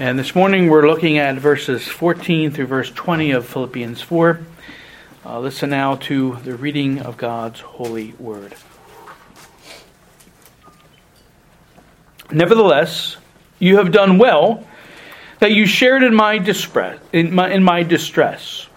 And 0.00 0.18
this 0.18 0.34
morning 0.34 0.70
we're 0.70 0.88
looking 0.88 1.18
at 1.18 1.36
verses 1.36 1.86
14 1.86 2.52
through 2.52 2.68
verse 2.68 2.90
20 2.90 3.32
of 3.32 3.46
Philippians 3.46 4.00
4. 4.00 4.40
Uh, 5.26 5.40
listen 5.40 5.68
now 5.68 5.96
to 5.96 6.38
the 6.42 6.54
reading 6.56 7.00
of 7.00 7.18
God's 7.18 7.60
holy 7.60 8.12
word. 8.12 8.54
Nevertheless, 12.30 13.18
you 13.58 13.76
have 13.76 13.92
done 13.92 14.16
well 14.16 14.66
that 15.38 15.52
you 15.52 15.66
shared 15.66 16.02
in 16.02 16.14
my 16.14 16.38
distress. 16.38 16.98
In 17.12 17.34
my, 17.34 17.50
in 17.50 17.62
my 17.62 17.82
distress. 17.82 18.68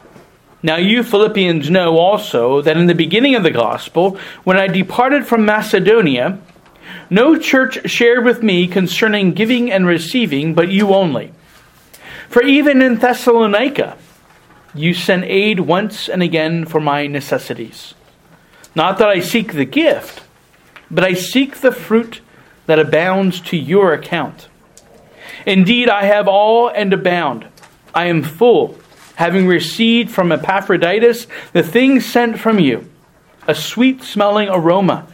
Now, 0.62 0.76
you 0.76 1.04
Philippians 1.04 1.70
know 1.70 2.00
also 2.00 2.62
that 2.64 2.76
in 2.76 2.88
the 2.88 2.96
beginning 2.96 3.36
of 3.36 3.44
the 3.44 3.52
gospel, 3.52 4.18
when 4.44 4.58
I 4.58 4.68
departed 4.68 5.26
from 5.26 5.46
Macedonia, 5.46 6.40
no 7.14 7.38
church 7.38 7.88
shared 7.91 8.25
with 8.25 8.41
me 8.41 8.68
concerning 8.68 9.34
giving 9.34 9.71
and 9.71 9.86
receiving, 9.86 10.55
but 10.55 10.70
you 10.70 10.95
only. 10.95 11.32
For 12.27 12.41
even 12.41 12.82
in 12.82 12.95
Thessalonica, 12.95 13.99
you 14.73 14.95
sent 14.95 15.23
aid 15.26 15.59
once 15.59 16.09
and 16.09 16.23
again 16.23 16.66
for 16.66 16.81
my 16.81 17.05
necessities. 17.05 17.94
Not 18.73 18.98
that 18.98 19.09
I 19.09 19.20
seek 19.20 19.53
the 19.53 19.63
gift, 19.63 20.23
but 20.89 21.03
I 21.03 21.13
seek 21.13 21.58
the 21.58 21.72
fruit 21.72 22.22
that 22.66 22.80
abounds 22.80 23.39
to 23.41 23.58
your 23.58 23.94
account. 23.94 24.48
Indeed, 25.45 25.89
I 25.89 26.05
have 26.05 26.27
all 26.27 26.67
and 26.67 26.91
abound. 26.94 27.45
I 27.94 28.08
am 28.08 28.23
full, 28.23 28.80
having 29.17 29.45
received 29.45 30.09
from 30.09 30.31
Epaphroditus 30.31 31.27
the 31.52 31.61
things 31.61 32.08
sent 32.08 32.39
from 32.39 32.58
you, 32.58 32.89
a 33.48 33.53
sweet 33.53 34.02
smelling 34.02 34.50
aroma 34.50 35.05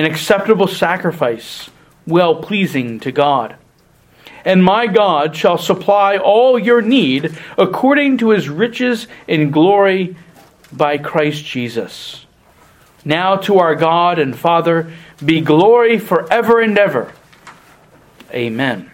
an 0.00 0.06
acceptable 0.06 0.66
sacrifice, 0.66 1.68
well 2.06 2.36
pleasing 2.36 2.98
to 3.00 3.12
God. 3.12 3.54
And 4.46 4.64
my 4.64 4.86
God 4.86 5.36
shall 5.36 5.58
supply 5.58 6.16
all 6.16 6.58
your 6.58 6.80
need 6.80 7.36
according 7.58 8.16
to 8.18 8.30
his 8.30 8.48
riches 8.48 9.06
in 9.28 9.50
glory 9.50 10.16
by 10.72 10.96
Christ 10.96 11.44
Jesus. 11.44 12.24
Now 13.04 13.36
to 13.36 13.58
our 13.58 13.74
God 13.74 14.18
and 14.18 14.34
Father 14.34 14.90
be 15.22 15.42
glory 15.42 15.98
forever 15.98 16.62
and 16.62 16.78
ever. 16.78 17.12
Amen. 18.32 18.90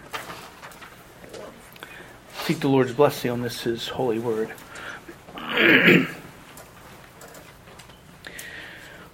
Seek 2.43 2.59
the 2.59 2.67
Lord's 2.67 2.91
blessing 2.91 3.31
on 3.31 3.41
this 3.41 3.61
his 3.61 3.87
holy 3.87 4.19
word. 4.19 4.51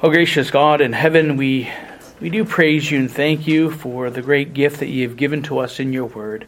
Oh, 0.05 0.09
gracious 0.09 0.51
God 0.51 0.81
in 0.81 0.91
heaven, 0.91 1.37
we, 1.37 1.71
we 2.19 2.29
do 2.29 2.43
praise 2.43 2.91
you 2.91 2.99
and 2.99 3.09
thank 3.09 3.47
you 3.47 3.71
for 3.71 4.09
the 4.09 4.21
great 4.21 4.53
gift 4.53 4.81
that 4.81 4.89
you 4.89 5.07
have 5.07 5.15
given 5.15 5.43
to 5.43 5.59
us 5.59 5.79
in 5.79 5.93
your 5.93 6.07
word, 6.07 6.45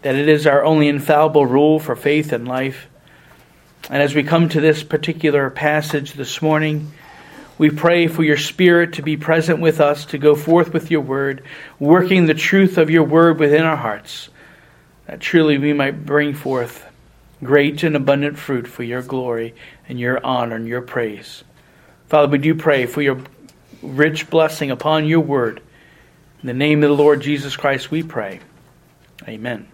that 0.00 0.14
it 0.14 0.30
is 0.30 0.46
our 0.46 0.64
only 0.64 0.88
infallible 0.88 1.44
rule 1.44 1.78
for 1.78 1.94
faith 1.94 2.32
and 2.32 2.48
life. 2.48 2.88
And 3.90 4.02
as 4.02 4.14
we 4.14 4.22
come 4.22 4.48
to 4.48 4.62
this 4.62 4.82
particular 4.82 5.50
passage 5.50 6.14
this 6.14 6.40
morning, 6.40 6.90
we 7.58 7.68
pray 7.68 8.06
for 8.06 8.24
your 8.24 8.38
Spirit 8.38 8.94
to 8.94 9.02
be 9.02 9.18
present 9.18 9.60
with 9.60 9.78
us, 9.78 10.06
to 10.06 10.16
go 10.16 10.34
forth 10.34 10.72
with 10.72 10.90
your 10.90 11.02
word, 11.02 11.44
working 11.78 12.24
the 12.24 12.32
truth 12.32 12.78
of 12.78 12.88
your 12.88 13.04
word 13.04 13.38
within 13.38 13.66
our 13.66 13.76
hearts, 13.76 14.30
that 15.04 15.20
truly 15.20 15.58
we 15.58 15.74
might 15.74 16.06
bring 16.06 16.32
forth 16.32 16.86
great 17.44 17.82
and 17.82 17.94
abundant 17.94 18.38
fruit 18.38 18.66
for 18.66 18.84
your 18.84 19.02
glory 19.02 19.54
and 19.86 20.00
your 20.00 20.24
honor 20.24 20.56
and 20.56 20.66
your 20.66 20.80
praise. 20.80 21.44
Father, 22.08 22.28
we 22.28 22.38
do 22.38 22.54
pray 22.54 22.86
for 22.86 23.02
your 23.02 23.20
rich 23.82 24.30
blessing 24.30 24.70
upon 24.70 25.06
your 25.06 25.20
word. 25.20 25.60
In 26.40 26.46
the 26.46 26.54
name 26.54 26.82
of 26.82 26.88
the 26.88 26.94
Lord 26.94 27.20
Jesus 27.20 27.54
Christ, 27.54 27.90
we 27.90 28.02
pray. 28.02 28.40
Amen. 29.28 29.68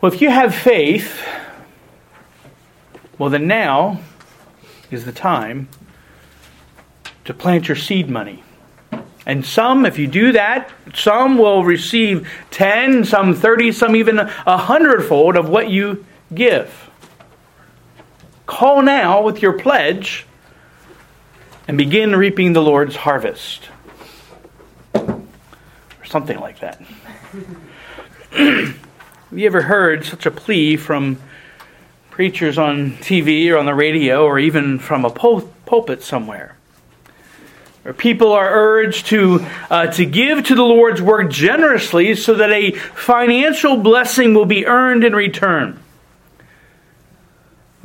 Well, 0.00 0.12
if 0.12 0.22
you 0.22 0.30
have 0.30 0.54
faith, 0.54 1.20
well, 3.18 3.28
then 3.28 3.46
now 3.48 4.00
is 4.90 5.04
the 5.04 5.12
time 5.12 5.68
to 7.26 7.34
plant 7.34 7.68
your 7.68 7.76
seed 7.76 8.08
money. 8.08 8.42
And 9.26 9.44
some, 9.44 9.84
if 9.84 9.98
you 9.98 10.06
do 10.06 10.32
that, 10.32 10.70
some 10.94 11.36
will 11.36 11.64
receive 11.64 12.30
10, 12.50 13.04
some 13.04 13.34
30, 13.34 13.72
some 13.72 13.94
even 13.94 14.18
a 14.18 14.56
hundredfold 14.56 15.36
of 15.36 15.50
what 15.50 15.68
you 15.68 16.06
give. 16.32 16.87
Call 18.48 18.80
now 18.80 19.20
with 19.20 19.42
your 19.42 19.52
pledge 19.52 20.24
and 21.68 21.76
begin 21.76 22.16
reaping 22.16 22.54
the 22.54 22.62
Lord's 22.62 22.96
harvest. 22.96 23.68
Or 24.94 25.20
something 26.06 26.40
like 26.40 26.60
that. 26.60 26.80
Have 28.32 28.74
you 29.30 29.46
ever 29.46 29.60
heard 29.60 30.06
such 30.06 30.24
a 30.24 30.30
plea 30.30 30.78
from 30.78 31.18
preachers 32.08 32.56
on 32.56 32.92
TV 32.92 33.50
or 33.50 33.58
on 33.58 33.66
the 33.66 33.74
radio 33.74 34.24
or 34.24 34.38
even 34.38 34.78
from 34.78 35.04
a 35.04 35.10
pul- 35.10 35.52
pulpit 35.66 36.02
somewhere? 36.02 36.56
Where 37.82 37.92
people 37.92 38.32
are 38.32 38.48
urged 38.50 39.08
to, 39.08 39.44
uh, 39.70 39.88
to 39.88 40.06
give 40.06 40.46
to 40.46 40.54
the 40.54 40.64
Lord's 40.64 41.02
work 41.02 41.30
generously 41.30 42.14
so 42.14 42.32
that 42.32 42.50
a 42.50 42.70
financial 42.70 43.76
blessing 43.76 44.32
will 44.32 44.46
be 44.46 44.64
earned 44.64 45.04
in 45.04 45.14
return 45.14 45.78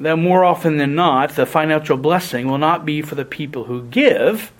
that 0.03 0.17
more 0.17 0.43
often 0.43 0.77
than 0.77 0.95
not, 0.95 1.31
the 1.31 1.45
financial 1.45 1.97
blessing 1.97 2.47
will 2.47 2.57
not 2.57 2.85
be 2.85 3.01
for 3.01 3.15
the 3.15 3.25
people 3.25 3.65
who 3.65 3.83
give, 3.83 4.51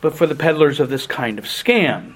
but 0.00 0.16
for 0.16 0.26
the 0.26 0.34
peddlers 0.34 0.80
of 0.80 0.88
this 0.88 1.06
kind 1.06 1.38
of 1.38 1.44
scam. 1.44 2.14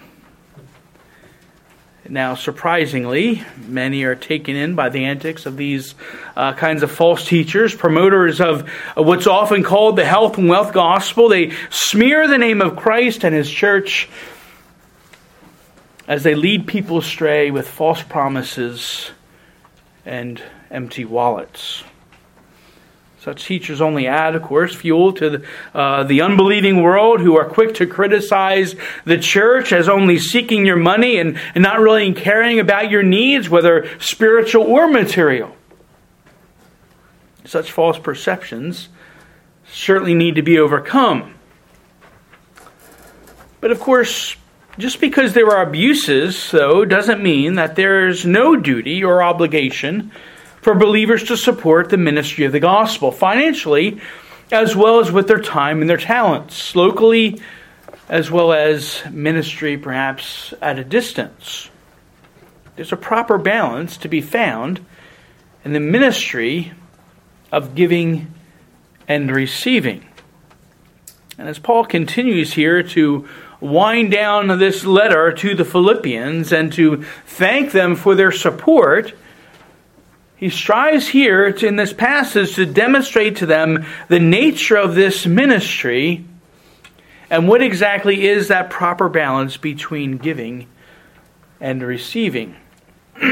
Now, 2.07 2.35
surprisingly, 2.35 3.43
many 3.67 4.03
are 4.05 4.15
taken 4.15 4.57
in 4.57 4.75
by 4.75 4.91
the 4.91 5.05
antics 5.05 5.47
of 5.47 5.57
these 5.57 5.95
uh, 6.37 6.53
kinds 6.53 6.83
of 6.83 6.91
false 6.91 7.27
teachers, 7.27 7.75
promoters 7.75 8.43
of 8.43 8.69
what's 8.95 9.27
often 9.27 9.63
called 9.63 9.97
the 9.97 10.05
health 10.05 10.37
and 10.37 10.49
wealth 10.49 10.75
gospel. 10.75 11.31
They 11.31 11.53
smear 11.71 12.29
the 12.29 12.37
name 12.37 12.61
of 12.61 12.77
Christ 12.77 13.25
and 13.25 13.35
his 13.35 13.51
church 13.51 14.09
as 16.07 16.23
they 16.25 16.35
lead 16.35 16.67
people 16.67 16.99
astray 16.99 17.51
with 17.51 17.67
false 17.67 18.03
promises 18.03 19.11
and 20.05 20.43
empty 20.75 21.05
wallets. 21.05 21.85
Such 23.21 23.47
teachers 23.47 23.81
only 23.81 24.07
add, 24.07 24.35
of 24.35 24.43
course, 24.43 24.75
fuel 24.75 25.15
to 25.15 25.31
the, 25.31 25.47
uh, 25.73 26.05
the 26.05 26.21
unbelieving 26.21 26.83
world 26.83 27.21
who 27.21 27.39
are 27.39 27.47
quick 27.47 27.77
to 27.77 27.87
criticize 27.87 28.77
the 29.07 29.17
church 29.17 29.73
as 29.73 29.89
only 29.89 30.19
seeking 30.19 30.67
your 30.67 30.77
money 30.77 31.17
and, 31.17 31.39
and 31.55 31.63
not 31.63 31.81
really 31.81 32.13
caring 32.13 32.61
about 32.61 32.91
your 32.91 33.03
needs, 33.03 33.49
whether 33.49 33.89
spiritual 33.99 34.65
or 34.65 34.89
material. 34.89 35.57
Such 37.47 37.73
false 37.73 37.99
perceptions 37.99 38.91
certainly 39.67 40.13
need 40.13 40.35
to 40.35 40.43
be 40.43 40.59
overcome. 40.59 41.35
But 43.63 43.71
of 43.71 43.81
course, 43.81 44.37
just 44.77 45.01
because 45.01 45.33
there 45.33 45.49
are 45.49 45.63
abuses, 45.63 46.51
though, 46.51 46.85
doesn't 46.85 47.23
mean 47.23 47.55
that 47.55 47.77
there's 47.77 48.27
no 48.27 48.55
duty 48.55 49.03
or 49.03 49.23
obligation 49.23 50.13
for 50.65 50.75
believers 50.75 51.25
to 51.25 51.37
support 51.37 51.91
the 51.91 51.99
ministry 51.99 52.47
of 52.47 52.53
the 52.53 52.59
gospel 52.59 53.13
financially, 53.13 54.01
as 54.51 54.75
well 54.75 54.99
as 54.99 55.13
with 55.13 55.29
their 55.29 55.39
time 55.39 55.83
and 55.83 55.91
their 55.91 55.99
talents, 55.99 56.75
locally, 56.75 57.39
as 58.09 58.31
well 58.31 58.51
as 58.51 59.03
ministry 59.11 59.77
perhaps 59.77 60.55
at 60.63 60.79
a 60.79 60.85
distance. 60.85 61.69
There's 62.77 62.93
a 62.93 62.97
proper 62.97 63.37
balance 63.37 63.99
to 63.99 64.09
be 64.09 64.23
found 64.23 64.83
in 65.67 65.75
the 65.75 65.81
ministry 65.81 66.73
of 67.53 67.75
giving 67.75 68.33
and 69.07 69.31
receiving. 69.31 70.07
And 71.37 71.47
as 71.47 71.59
Paul 71.59 71.85
continues 71.85 72.55
here 72.55 72.83
to 72.83 73.29
wind 73.61 74.13
down 74.13 74.47
this 74.59 74.87
letter 74.87 75.31
to 75.31 75.55
the 75.55 75.65
Philippians 75.67 76.53
and 76.53 76.73
to 76.73 77.03
thank 77.27 77.73
them 77.73 77.97
for 77.97 78.15
their 78.15 78.33
support, 78.33 79.13
he 80.45 80.51
strives 80.51 81.09
here 81.09 81.47
in 81.47 81.77
this 81.77 81.95
passage 81.95 82.57
to 82.57 82.67
demonstrate 82.67 83.37
to 83.37 83.47
them 83.47 83.87
the 84.09 84.21
nature 84.21 84.77
of 84.77 84.95
this 84.95 85.25
ministry 85.25 86.23
and 87.31 87.49
what 87.49 87.63
exactly 87.63 88.27
is 88.27 88.49
that 88.49 88.69
proper 88.69 89.09
balance 89.09 89.57
between 89.57 90.19
giving 90.19 90.67
and 91.63 91.83
receiving. 91.83 92.55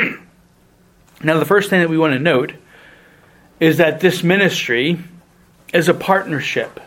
now, 1.23 1.39
the 1.39 1.45
first 1.45 1.69
thing 1.69 1.81
that 1.81 1.91
we 1.91 1.99
want 1.99 2.15
to 2.15 2.19
note 2.19 2.55
is 3.61 3.77
that 3.77 4.01
this 4.01 4.23
ministry 4.23 4.99
is 5.75 5.91
a 5.91 5.95
partnership. 5.95 6.81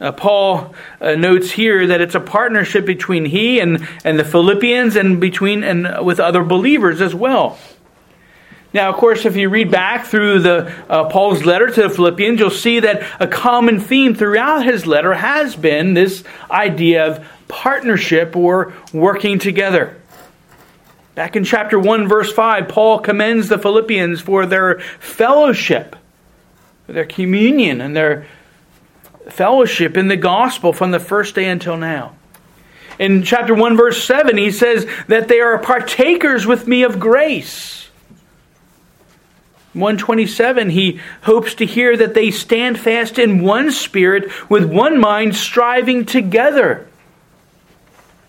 Uh, 0.00 0.10
Paul 0.10 0.74
uh, 1.00 1.14
notes 1.14 1.52
here 1.52 1.86
that 1.86 2.00
it's 2.00 2.16
a 2.16 2.20
partnership 2.20 2.84
between 2.84 3.24
he 3.24 3.60
and, 3.60 3.86
and 4.04 4.18
the 4.18 4.24
Philippians 4.24 4.96
and 4.96 5.20
between 5.20 5.62
and 5.62 6.04
with 6.04 6.18
other 6.18 6.42
believers 6.42 7.00
as 7.00 7.14
well. 7.14 7.56
Now, 8.76 8.90
of 8.90 8.96
course, 8.96 9.24
if 9.24 9.36
you 9.36 9.48
read 9.48 9.70
back 9.70 10.04
through 10.04 10.40
the 10.40 10.70
uh, 10.86 11.08
Paul's 11.08 11.46
letter 11.46 11.68
to 11.68 11.82
the 11.84 11.88
Philippians, 11.88 12.38
you'll 12.38 12.50
see 12.50 12.80
that 12.80 13.02
a 13.18 13.26
common 13.26 13.80
theme 13.80 14.14
throughout 14.14 14.66
his 14.66 14.86
letter 14.86 15.14
has 15.14 15.56
been 15.56 15.94
this 15.94 16.22
idea 16.50 17.06
of 17.06 17.26
partnership 17.48 18.36
or 18.36 18.74
working 18.92 19.38
together. 19.38 19.96
Back 21.14 21.36
in 21.36 21.44
chapter 21.44 21.78
1, 21.78 22.06
verse 22.06 22.30
5, 22.30 22.68
Paul 22.68 22.98
commends 22.98 23.48
the 23.48 23.56
Philippians 23.56 24.20
for 24.20 24.44
their 24.44 24.80
fellowship, 24.80 25.96
their 26.86 27.06
communion, 27.06 27.80
and 27.80 27.96
their 27.96 28.26
fellowship 29.30 29.96
in 29.96 30.08
the 30.08 30.18
gospel 30.18 30.74
from 30.74 30.90
the 30.90 31.00
first 31.00 31.34
day 31.34 31.48
until 31.48 31.78
now. 31.78 32.14
In 32.98 33.22
chapter 33.22 33.54
1, 33.54 33.74
verse 33.74 34.04
7, 34.04 34.36
he 34.36 34.50
says 34.50 34.86
that 35.08 35.28
they 35.28 35.40
are 35.40 35.56
partakers 35.56 36.46
with 36.46 36.68
me 36.68 36.82
of 36.82 37.00
grace. 37.00 37.85
127, 39.76 40.70
he 40.70 41.00
hopes 41.22 41.54
to 41.54 41.66
hear 41.66 41.96
that 41.96 42.14
they 42.14 42.30
stand 42.30 42.78
fast 42.78 43.18
in 43.18 43.42
one 43.42 43.70
spirit, 43.70 44.30
with 44.50 44.64
one 44.64 44.98
mind, 44.98 45.36
striving 45.36 46.04
together 46.04 46.88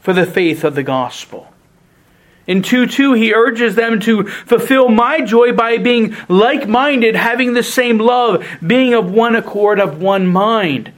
for 0.01 0.13
the 0.13 0.25
faith 0.25 0.63
of 0.63 0.75
the 0.75 0.83
gospel. 0.83 1.51
In 2.47 2.61
2 2.61 2.87
2, 2.87 3.13
he 3.13 3.33
urges 3.33 3.75
them 3.75 3.99
to 4.01 4.23
fulfill 4.23 4.87
my 4.87 5.19
joy 5.21 5.51
by 5.51 5.77
being 5.77 6.15
like 6.29 6.67
minded, 6.67 7.15
having 7.15 7.53
the 7.53 7.63
same 7.63 7.97
love, 7.97 8.45
being 8.65 8.93
of 8.93 9.11
one 9.11 9.35
accord, 9.35 9.79
of 9.79 10.01
one 10.01 10.27
mind. 10.27 10.93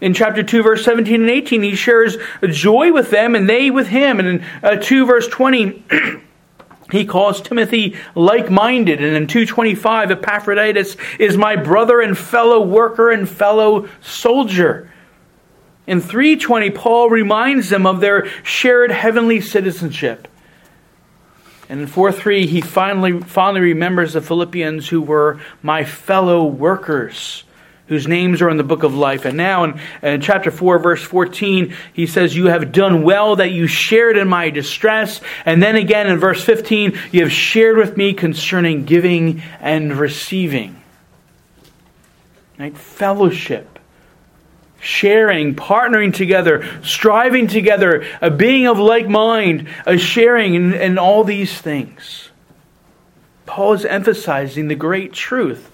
In 0.00 0.14
chapter 0.14 0.42
2, 0.42 0.62
verse 0.62 0.84
17 0.84 1.20
and 1.22 1.30
18, 1.30 1.62
he 1.62 1.74
shares 1.74 2.16
joy 2.48 2.92
with 2.92 3.10
them 3.10 3.34
and 3.34 3.48
they 3.48 3.70
with 3.70 3.88
him. 3.88 4.18
And 4.18 4.28
in 4.28 4.44
uh, 4.62 4.76
2, 4.76 5.06
verse 5.06 5.28
20, 5.28 5.84
he 6.92 7.06
calls 7.06 7.40
Timothy 7.40 7.96
like-minded, 8.14 9.02
and 9.02 9.16
in 9.16 9.26
225, 9.26 10.10
Epaphroditus 10.10 10.96
is 11.18 11.36
my 11.36 11.56
brother 11.56 12.00
and 12.00 12.16
fellow 12.16 12.60
worker 12.60 13.10
and 13.10 13.28
fellow 13.28 13.88
soldier. 14.00 14.90
In 15.86 16.00
320, 16.00 16.70
Paul 16.70 17.10
reminds 17.10 17.70
them 17.70 17.86
of 17.86 18.00
their 18.00 18.26
shared 18.44 18.92
heavenly 18.92 19.40
citizenship. 19.40 20.28
And 21.68 21.80
in 21.80 21.86
4.3, 21.86 22.46
he 22.46 22.60
finally, 22.60 23.20
finally 23.20 23.60
remembers 23.62 24.12
the 24.12 24.20
Philippians 24.20 24.90
who 24.90 25.00
were 25.00 25.40
my 25.62 25.84
fellow 25.84 26.44
workers 26.44 27.44
whose 27.92 28.08
names 28.08 28.40
are 28.40 28.48
in 28.48 28.56
the 28.56 28.64
book 28.64 28.84
of 28.84 28.94
life. 28.94 29.26
And 29.26 29.36
now 29.36 29.64
in, 29.64 29.80
in, 30.02 30.20
chapter 30.22 30.50
4, 30.50 30.78
verse 30.78 31.02
14, 31.02 31.74
he 31.92 32.06
says, 32.06 32.34
You 32.34 32.46
have 32.46 32.72
done 32.72 33.02
well 33.02 33.36
that 33.36 33.52
you 33.52 33.66
shared 33.66 34.16
in 34.16 34.28
my 34.28 34.48
distress. 34.48 35.20
And 35.44 35.62
then 35.62 35.76
again 35.76 36.06
in 36.06 36.18
verse 36.18 36.42
15, 36.42 36.98
you 37.12 37.20
have 37.20 37.32
shared 37.32 37.76
with 37.76 37.96
me 37.96 38.14
concerning 38.14 38.86
giving 38.86 39.42
and 39.60 39.94
receiving. 39.94 40.80
Right? 42.58 42.76
Fellowship. 42.76 43.78
Sharing, 44.80 45.54
partnering 45.54 46.14
together, 46.14 46.66
striving 46.82 47.46
together, 47.46 48.04
a 48.20 48.30
being 48.30 48.66
of 48.66 48.78
like 48.78 49.08
mind, 49.08 49.68
a 49.86 49.96
sharing, 49.96 50.56
and, 50.56 50.74
and 50.74 50.98
all 50.98 51.22
these 51.22 51.60
things. 51.60 52.30
Paul 53.46 53.74
is 53.74 53.84
emphasizing 53.84 54.68
the 54.68 54.74
great 54.74 55.12
truth 55.12 55.71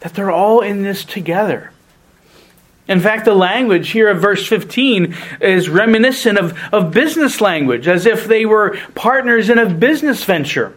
that 0.00 0.14
they're 0.14 0.30
all 0.30 0.60
in 0.60 0.82
this 0.82 1.04
together. 1.04 1.72
In 2.88 2.98
fact, 2.98 3.24
the 3.24 3.34
language 3.34 3.90
here 3.90 4.08
of 4.08 4.20
verse 4.20 4.46
15 4.48 5.14
is 5.40 5.68
reminiscent 5.68 6.38
of, 6.38 6.58
of 6.72 6.90
business 6.90 7.40
language, 7.40 7.86
as 7.86 8.04
if 8.04 8.26
they 8.26 8.44
were 8.44 8.76
partners 8.96 9.48
in 9.48 9.58
a 9.58 9.70
business 9.70 10.24
venture. 10.24 10.74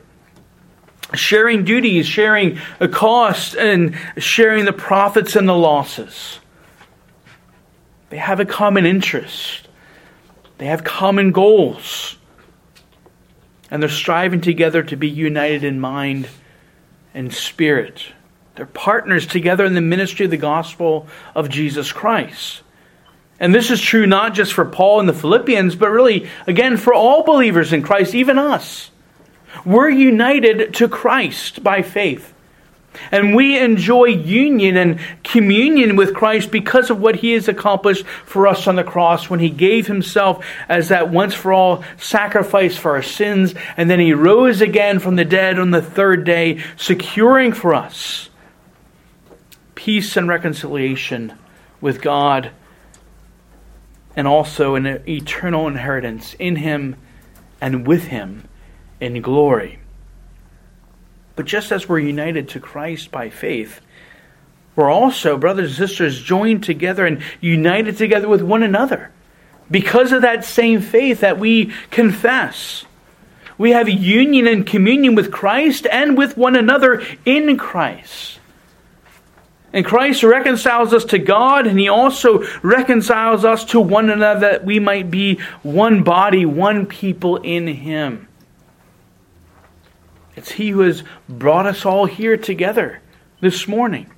Sharing 1.15 1.63
duties, 1.63 2.05
sharing 2.05 2.59
a 2.79 2.87
cost, 2.87 3.55
and 3.55 3.95
sharing 4.17 4.65
the 4.65 4.73
profits 4.73 5.35
and 5.35 5.49
the 5.49 5.55
losses. 5.55 6.39
They 8.09 8.17
have 8.17 8.39
a 8.39 8.45
common 8.45 8.85
interest. 8.85 9.67
They 10.59 10.65
have 10.65 10.83
common 10.83 11.31
goals. 11.31 12.17
And 13.71 13.81
they're 13.81 13.89
striving 13.89 14.41
together 14.41 14.83
to 14.83 14.95
be 14.95 15.09
united 15.09 15.63
in 15.63 15.79
mind 15.79 16.29
and 17.15 17.33
spirit. 17.33 18.05
They're 18.55 18.65
partners 18.67 19.25
together 19.25 19.65
in 19.65 19.73
the 19.73 19.81
ministry 19.81 20.25
of 20.25 20.31
the 20.31 20.37
gospel 20.37 21.07
of 21.33 21.49
Jesus 21.49 21.91
Christ. 21.91 22.61
And 23.39 23.53
this 23.53 23.71
is 23.71 23.81
true 23.81 24.05
not 24.05 24.33
just 24.33 24.53
for 24.53 24.63
Paul 24.63 24.99
and 24.99 25.09
the 25.09 25.13
Philippians, 25.13 25.75
but 25.75 25.89
really, 25.89 26.29
again, 26.45 26.77
for 26.77 26.93
all 26.93 27.23
believers 27.23 27.73
in 27.73 27.81
Christ, 27.81 28.13
even 28.13 28.37
us. 28.37 28.91
We're 29.65 29.89
united 29.89 30.75
to 30.75 30.87
Christ 30.87 31.63
by 31.63 31.81
faith. 31.81 32.33
And 33.11 33.35
we 33.35 33.57
enjoy 33.57 34.05
union 34.05 34.77
and 34.77 34.99
communion 35.23 35.95
with 35.95 36.13
Christ 36.13 36.51
because 36.51 36.91
of 36.91 36.99
what 36.99 37.15
he 37.15 37.31
has 37.31 37.47
accomplished 37.47 38.05
for 38.05 38.45
us 38.45 38.67
on 38.67 38.75
the 38.75 38.83
cross 38.83 39.31
when 39.31 39.39
he 39.39 39.49
gave 39.49 39.87
himself 39.87 40.45
as 40.69 40.89
that 40.89 41.09
once 41.09 41.33
for 41.33 41.51
all 41.51 41.83
sacrifice 41.97 42.77
for 42.77 42.91
our 42.91 43.01
sins. 43.01 43.55
And 43.77 43.89
then 43.89 43.99
he 43.99 44.13
rose 44.13 44.61
again 44.61 44.99
from 44.99 45.15
the 45.15 45.25
dead 45.25 45.57
on 45.57 45.71
the 45.71 45.81
third 45.81 46.23
day, 46.23 46.63
securing 46.77 47.51
for 47.51 47.73
us 47.73 48.29
peace 49.83 50.15
and 50.15 50.29
reconciliation 50.29 51.33
with 51.81 52.01
God, 52.01 52.49
and 54.15 54.25
also 54.25 54.75
an 54.75 54.85
eternal 55.09 55.67
inheritance 55.67 56.37
in 56.39 56.55
Him 56.55 56.95
and 57.59 57.85
with 57.85 58.05
Him 58.05 58.47
in 59.01 59.21
glory. 59.21 59.79
But 61.35 61.47
just 61.47 61.73
as 61.73 61.89
we're 61.89 61.99
united 61.99 62.47
to 62.49 62.61
Christ 62.61 63.11
by 63.11 63.29
faith, 63.29 63.81
we're 64.73 64.89
also, 64.89 65.37
brothers 65.37 65.71
and 65.71 65.89
sisters, 65.89 66.21
joined 66.21 66.63
together 66.63 67.05
and 67.05 67.21
united 67.41 67.97
together 67.97 68.29
with 68.29 68.41
one 68.41 68.63
another 68.63 69.11
because 69.69 70.13
of 70.13 70.21
that 70.21 70.45
same 70.45 70.79
faith 70.79 71.19
that 71.19 71.39
we 71.39 71.73
confess. 71.91 72.85
We 73.57 73.71
have 73.71 73.89
union 73.89 74.47
and 74.47 74.65
communion 74.65 75.13
with 75.13 75.29
Christ 75.29 75.85
and 75.91 76.17
with 76.17 76.37
one 76.37 76.55
another 76.55 77.03
in 77.25 77.57
Christ. 77.57 78.39
And 79.73 79.83
Christ 79.83 80.21
reconciles 80.21 80.93
us 80.93 81.03
to 81.05 81.17
God, 81.17 81.65
and 81.65 81.79
He 81.79 81.89
also 81.89 82.43
reconciles 82.61 83.43
us 83.43 83.65
to 83.65 83.79
one 83.79 84.11
another 84.11 84.39
that 84.41 84.65
we 84.65 84.79
might 84.79 85.09
be 85.09 85.39
one 85.63 86.03
body, 86.03 86.45
one 86.45 86.85
people 86.85 87.37
in 87.37 87.65
Him. 87.65 88.27
It's 90.35 90.51
He 90.51 90.69
who 90.69 90.81
has 90.81 91.03
brought 91.27 91.65
us 91.65 91.85
all 91.85 92.05
here 92.05 92.37
together 92.37 93.01
this 93.41 93.67
morning. 93.67 94.11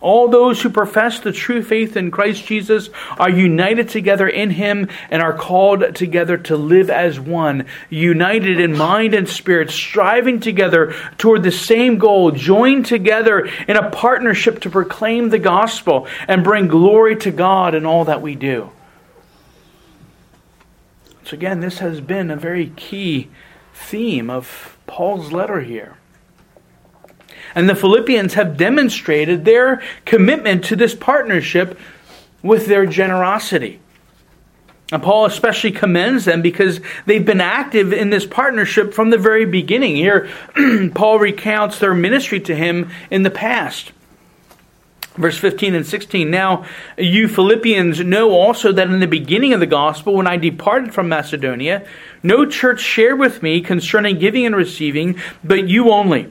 All 0.00 0.28
those 0.28 0.62
who 0.62 0.70
profess 0.70 1.18
the 1.18 1.32
true 1.32 1.60
faith 1.60 1.96
in 1.96 2.12
Christ 2.12 2.46
Jesus 2.46 2.88
are 3.18 3.28
united 3.28 3.88
together 3.88 4.28
in 4.28 4.50
Him 4.50 4.88
and 5.10 5.20
are 5.20 5.36
called 5.36 5.96
together 5.96 6.38
to 6.38 6.56
live 6.56 6.88
as 6.88 7.18
one, 7.18 7.66
united 7.90 8.60
in 8.60 8.76
mind 8.76 9.12
and 9.12 9.28
spirit, 9.28 9.70
striving 9.70 10.38
together 10.38 10.94
toward 11.18 11.42
the 11.42 11.50
same 11.50 11.98
goal, 11.98 12.30
joined 12.30 12.86
together 12.86 13.48
in 13.66 13.76
a 13.76 13.90
partnership 13.90 14.60
to 14.60 14.70
proclaim 14.70 15.30
the 15.30 15.38
gospel 15.40 16.06
and 16.28 16.44
bring 16.44 16.68
glory 16.68 17.16
to 17.16 17.32
God 17.32 17.74
in 17.74 17.84
all 17.84 18.04
that 18.04 18.22
we 18.22 18.36
do. 18.36 18.70
So, 21.24 21.34
again, 21.34 21.58
this 21.58 21.80
has 21.80 22.00
been 22.00 22.30
a 22.30 22.36
very 22.36 22.72
key 22.76 23.28
theme 23.74 24.30
of 24.30 24.78
Paul's 24.86 25.32
letter 25.32 25.60
here. 25.60 25.97
And 27.54 27.68
the 27.68 27.74
Philippians 27.74 28.34
have 28.34 28.56
demonstrated 28.56 29.44
their 29.44 29.82
commitment 30.04 30.64
to 30.64 30.76
this 30.76 30.94
partnership 30.94 31.78
with 32.42 32.66
their 32.66 32.86
generosity. 32.86 33.80
And 34.90 35.02
Paul 35.02 35.26
especially 35.26 35.72
commends 35.72 36.24
them 36.24 36.40
because 36.40 36.80
they've 37.04 37.24
been 37.24 37.42
active 37.42 37.92
in 37.92 38.10
this 38.10 38.24
partnership 38.24 38.94
from 38.94 39.10
the 39.10 39.18
very 39.18 39.44
beginning. 39.44 39.96
Here, 39.96 40.30
Paul 40.94 41.18
recounts 41.18 41.78
their 41.78 41.94
ministry 41.94 42.40
to 42.40 42.54
him 42.54 42.90
in 43.10 43.22
the 43.22 43.30
past. 43.30 43.92
Verse 45.18 45.36
15 45.36 45.74
and 45.74 45.84
16 45.84 46.30
Now, 46.30 46.64
you 46.96 47.28
Philippians 47.28 48.00
know 48.00 48.30
also 48.30 48.72
that 48.72 48.88
in 48.88 49.00
the 49.00 49.06
beginning 49.06 49.52
of 49.52 49.60
the 49.60 49.66
gospel, 49.66 50.14
when 50.14 50.28
I 50.28 50.36
departed 50.36 50.94
from 50.94 51.08
Macedonia, 51.08 51.86
no 52.22 52.46
church 52.46 52.80
shared 52.80 53.18
with 53.18 53.42
me 53.42 53.60
concerning 53.60 54.18
giving 54.18 54.46
and 54.46 54.56
receiving, 54.56 55.20
but 55.42 55.68
you 55.68 55.90
only. 55.90 56.30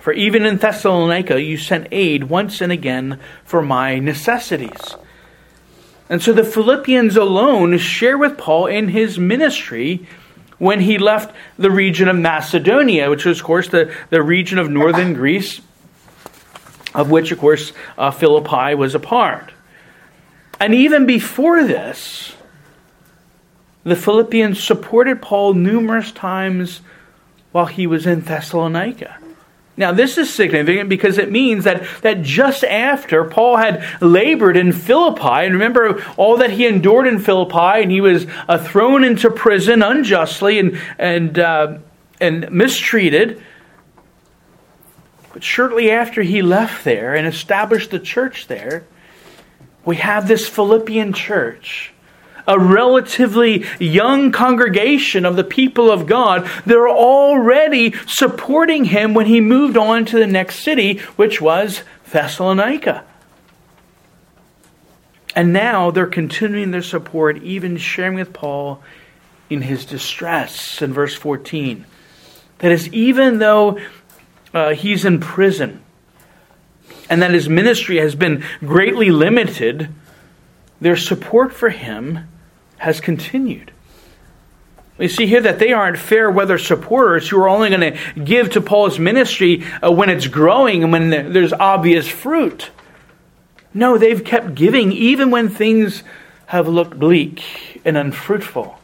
For 0.00 0.12
even 0.12 0.46
in 0.46 0.56
Thessalonica 0.56 1.42
you 1.42 1.56
sent 1.56 1.88
aid 1.90 2.24
once 2.24 2.60
and 2.60 2.72
again 2.72 3.20
for 3.44 3.62
my 3.62 3.98
necessities. 3.98 4.96
And 6.08 6.22
so 6.22 6.32
the 6.32 6.44
Philippians 6.44 7.16
alone 7.16 7.76
share 7.78 8.16
with 8.16 8.38
Paul 8.38 8.66
in 8.66 8.88
his 8.88 9.18
ministry 9.18 10.06
when 10.58 10.80
he 10.80 10.98
left 10.98 11.34
the 11.56 11.70
region 11.70 12.08
of 12.08 12.16
Macedonia, 12.16 13.10
which 13.10 13.24
was, 13.24 13.40
of 13.40 13.44
course, 13.44 13.68
the, 13.68 13.94
the 14.10 14.22
region 14.22 14.58
of 14.58 14.70
northern 14.70 15.14
Greece, 15.14 15.60
of 16.94 17.10
which, 17.10 17.30
of 17.30 17.38
course, 17.38 17.72
uh, 17.96 18.10
Philippi 18.10 18.74
was 18.74 18.94
a 18.94 18.98
part. 18.98 19.52
And 20.58 20.74
even 20.74 21.06
before 21.06 21.62
this, 21.62 22.34
the 23.84 23.94
Philippians 23.94 24.62
supported 24.62 25.22
Paul 25.22 25.54
numerous 25.54 26.10
times 26.10 26.80
while 27.52 27.66
he 27.66 27.86
was 27.86 28.06
in 28.06 28.22
Thessalonica. 28.22 29.18
Now, 29.78 29.92
this 29.92 30.18
is 30.18 30.28
significant 30.28 30.88
because 30.88 31.18
it 31.18 31.30
means 31.30 31.62
that, 31.62 31.86
that 32.02 32.22
just 32.22 32.64
after 32.64 33.24
Paul 33.24 33.58
had 33.58 33.84
labored 34.02 34.56
in 34.56 34.72
Philippi, 34.72 35.22
and 35.46 35.52
remember 35.52 36.04
all 36.16 36.38
that 36.38 36.50
he 36.50 36.66
endured 36.66 37.06
in 37.06 37.20
Philippi, 37.20 37.82
and 37.82 37.90
he 37.90 38.00
was 38.00 38.26
uh, 38.48 38.58
thrown 38.58 39.04
into 39.04 39.30
prison 39.30 39.80
unjustly 39.80 40.58
and, 40.58 40.80
and, 40.98 41.38
uh, 41.38 41.78
and 42.20 42.50
mistreated. 42.50 43.40
But 45.32 45.44
shortly 45.44 45.92
after 45.92 46.22
he 46.22 46.42
left 46.42 46.82
there 46.84 47.14
and 47.14 47.24
established 47.28 47.92
the 47.92 48.00
church 48.00 48.48
there, 48.48 48.84
we 49.84 49.94
have 49.96 50.26
this 50.26 50.48
Philippian 50.48 51.12
church 51.12 51.92
a 52.48 52.58
relatively 52.58 53.66
young 53.78 54.32
congregation 54.32 55.26
of 55.26 55.36
the 55.36 55.44
people 55.44 55.92
of 55.92 56.06
God, 56.06 56.50
they're 56.64 56.88
already 56.88 57.94
supporting 58.06 58.86
him 58.86 59.12
when 59.12 59.26
he 59.26 59.40
moved 59.40 59.76
on 59.76 60.06
to 60.06 60.18
the 60.18 60.26
next 60.26 60.60
city, 60.60 60.98
which 61.16 61.40
was 61.42 61.82
Thessalonica. 62.10 63.04
And 65.36 65.52
now 65.52 65.90
they're 65.90 66.06
continuing 66.06 66.70
their 66.70 66.82
support, 66.82 67.42
even 67.42 67.76
sharing 67.76 68.14
with 68.14 68.32
Paul 68.32 68.82
in 69.50 69.62
his 69.62 69.84
distress 69.84 70.80
in 70.80 70.92
verse 70.92 71.14
14. 71.14 71.84
That 72.58 72.72
is, 72.72 72.88
even 72.88 73.38
though 73.38 73.78
uh, 74.54 74.70
he's 74.70 75.04
in 75.04 75.20
prison 75.20 75.82
and 77.10 77.20
that 77.22 77.30
his 77.30 77.48
ministry 77.48 77.98
has 77.98 78.14
been 78.14 78.42
greatly 78.60 79.10
limited, 79.10 79.90
their 80.80 80.96
support 80.96 81.52
for 81.52 81.68
him 81.68 82.26
has 82.78 83.00
continued. 83.00 83.72
We 84.98 85.06
see 85.06 85.26
here 85.26 85.40
that 85.42 85.60
they 85.60 85.72
aren't 85.72 85.96
fair 85.96 86.28
weather 86.28 86.58
supporters 86.58 87.28
who 87.28 87.38
are 87.38 87.48
only 87.48 87.70
going 87.70 87.92
to 87.92 88.20
give 88.20 88.50
to 88.50 88.60
Paul's 88.60 88.98
ministry 88.98 89.64
uh, 89.82 89.92
when 89.92 90.10
it's 90.10 90.26
growing 90.26 90.82
and 90.82 90.92
when 90.92 91.10
there's 91.10 91.52
obvious 91.52 92.08
fruit. 92.08 92.70
No, 93.72 93.96
they've 93.96 94.24
kept 94.24 94.56
giving 94.56 94.90
even 94.90 95.30
when 95.30 95.48
things 95.48 96.02
have 96.46 96.66
looked 96.66 96.98
bleak 96.98 97.80
and 97.84 97.96
unfruitful. 97.96 98.76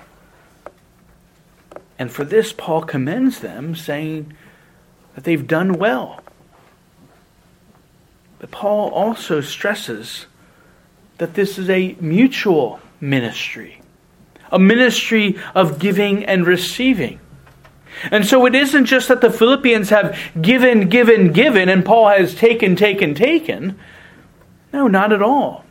And 1.98 2.12
for 2.12 2.24
this, 2.24 2.52
Paul 2.52 2.82
commends 2.82 3.40
them, 3.40 3.74
saying 3.74 4.34
that 5.14 5.24
they've 5.24 5.46
done 5.46 5.74
well. 5.74 6.20
But 8.38 8.52
Paul 8.52 8.90
also 8.90 9.40
stresses 9.40 10.26
that 11.18 11.34
this 11.34 11.58
is 11.58 11.70
a 11.70 11.96
mutual 12.00 12.80
ministry 13.00 13.80
a 14.54 14.58
ministry 14.58 15.36
of 15.54 15.80
giving 15.80 16.24
and 16.24 16.46
receiving. 16.46 17.18
And 18.10 18.24
so 18.24 18.46
it 18.46 18.54
isn't 18.54 18.86
just 18.86 19.08
that 19.08 19.20
the 19.20 19.30
Philippians 19.30 19.90
have 19.90 20.16
given, 20.40 20.88
given, 20.88 21.32
given, 21.32 21.68
and 21.68 21.84
Paul 21.84 22.08
has 22.08 22.34
taken, 22.34 22.76
taken, 22.76 23.14
taken. 23.14 23.78
No, 24.72 24.86
not 24.86 25.12
at 25.12 25.22
all. 25.22 25.64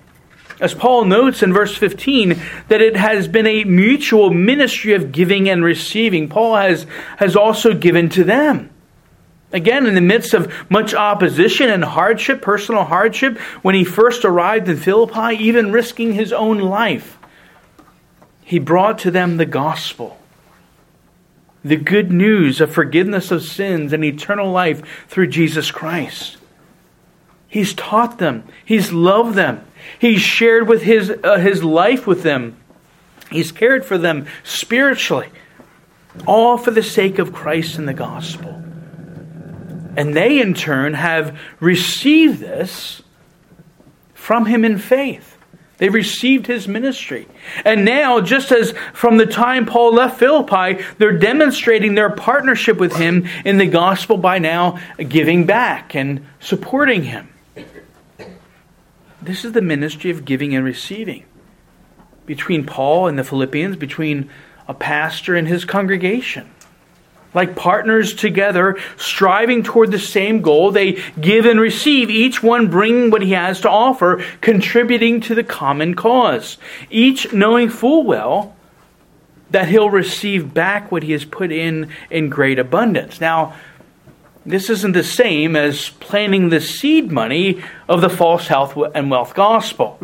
As 0.60 0.74
Paul 0.74 1.06
notes 1.06 1.42
in 1.42 1.54
verse 1.54 1.76
15, 1.76 2.42
that 2.68 2.82
it 2.82 2.96
has 2.96 3.28
been 3.28 3.48
a 3.48 3.64
mutual 3.64 4.30
ministry 4.30 4.94
of 4.94 5.12
giving 5.12 5.50
and 5.50 5.64
receiving. 5.64 6.28
Paul 6.28 6.56
has, 6.56 6.86
has 7.18 7.36
also 7.36 7.74
given 7.74 8.10
to 8.10 8.24
them. 8.24 8.70
Again, 9.52 9.86
in 9.86 9.96
the 9.96 10.02
midst 10.02 10.34
of 10.34 10.52
much 10.70 10.94
opposition 10.94 11.70
and 11.70 11.84
hardship, 11.84 12.42
personal 12.42 12.84
hardship, 12.84 13.38
when 13.62 13.76
he 13.76 13.84
first 13.84 14.26
arrived 14.26 14.68
in 14.68 14.78
Philippi, 14.78 15.42
even 15.44 15.72
risking 15.72 16.14
his 16.14 16.34
own 16.34 16.60
life 16.60 17.18
he 18.44 18.60
brought 18.60 18.98
to 19.00 19.12
them 19.12 19.38
the 19.38 19.46
gospel, 19.46 20.18
the 21.64 21.78
good 21.78 22.12
news 22.12 22.60
of 22.60 22.74
forgiveness 22.74 23.32
of 23.32 23.44
sins 23.44 23.94
and 23.94 24.04
eternal 24.04 24.52
life 24.52 25.08
through 25.08 25.28
Jesus 25.28 25.72
Christ. 25.72 26.38
He's 27.48 27.74
taught 27.74 28.18
them, 28.18 28.44
he's 28.66 28.92
loved 28.92 29.36
them, 29.36 29.64
he's 30.00 30.22
shared 30.22 30.68
with 30.68 30.82
his, 30.82 31.14
uh, 31.24 31.38
his 31.38 31.64
life 31.64 32.06
with 32.08 32.24
them, 32.24 32.58
he's 33.32 33.52
cared 33.52 33.86
for 33.86 33.98
them 33.98 34.26
spiritually, 34.44 35.30
all 36.28 36.58
for 36.58 36.72
the 36.72 36.84
sake 36.84 37.20
of 37.20 37.32
Christ 37.32 37.78
and 37.78 37.88
the 37.88 37.94
gospel. 37.94 38.50
And 39.96 40.16
they, 40.16 40.42
in 40.42 40.56
turn, 40.56 40.96
have 40.96 41.38
received 41.60 42.40
this 42.40 43.04
from 44.14 44.48
him 44.48 44.66
in 44.66 44.80
faith. 44.80 45.33
They 45.84 45.90
received 45.90 46.48
his 46.48 46.66
ministry. 46.66 47.28
And 47.66 47.84
now, 47.84 48.22
just 48.22 48.54
as 48.54 48.74
from 48.94 49.18
the 49.18 49.26
time 49.26 49.66
Paul 49.66 49.96
left 49.96 50.18
Philippi, 50.18 50.82
they're 50.98 51.18
demonstrating 51.18 51.94
their 51.94 52.10
partnership 52.10 52.78
with 52.78 52.96
him 52.96 53.28
in 53.44 53.58
the 53.58 53.66
gospel 53.66 54.16
by 54.16 54.40
now 54.40 54.80
giving 55.10 55.46
back 55.46 55.94
and 55.94 56.26
supporting 56.40 57.04
him. 57.04 57.28
This 59.22 59.44
is 59.44 59.52
the 59.52 59.62
ministry 59.62 60.10
of 60.10 60.24
giving 60.24 60.56
and 60.56 60.64
receiving 60.64 61.26
between 62.26 62.66
Paul 62.66 63.08
and 63.08 63.20
the 63.20 63.26
Philippians, 63.26 63.76
between 63.76 64.30
a 64.70 64.74
pastor 64.74 65.36
and 65.36 65.50
his 65.50 65.66
congregation 65.66 66.50
like 67.34 67.56
partners 67.56 68.14
together, 68.14 68.78
striving 68.98 69.64
toward 69.64 69.92
the 69.92 70.00
same 70.00 70.42
goal. 70.42 70.72
They 70.72 71.02
give 71.20 71.46
and 71.46 71.60
receive, 71.60 72.10
each 72.10 72.44
one 72.44 72.70
bringing 72.70 73.10
what 73.10 73.22
he 73.22 73.32
has 73.32 73.62
to 73.62 73.70
offer, 73.70 74.24
contributing 74.42 75.22
to 75.22 75.36
the 75.36 75.44
common 75.44 75.96
cause. 75.96 76.58
Each 76.90 77.32
knowing 77.34 77.70
full 77.70 78.04
well 78.04 78.56
that 79.52 79.68
he'll 79.68 79.90
receive 79.90 80.54
back 80.54 80.92
what 80.92 81.04
he 81.04 81.12
has 81.12 81.26
put 81.26 81.52
in 81.52 81.90
in 82.10 82.30
great 82.30 82.60
abundance. 82.60 83.22
Now, 83.22 83.54
this 84.46 84.70
isn't 84.70 84.92
the 84.92 85.04
same 85.04 85.56
as 85.56 85.90
planting 85.90 86.50
the 86.50 86.60
seed 86.60 87.12
money 87.12 87.64
of 87.88 88.02
the 88.02 88.10
false 88.10 88.48
health 88.48 88.78
and 88.94 89.10
wealth 89.10 89.34
gospel. 89.34 90.00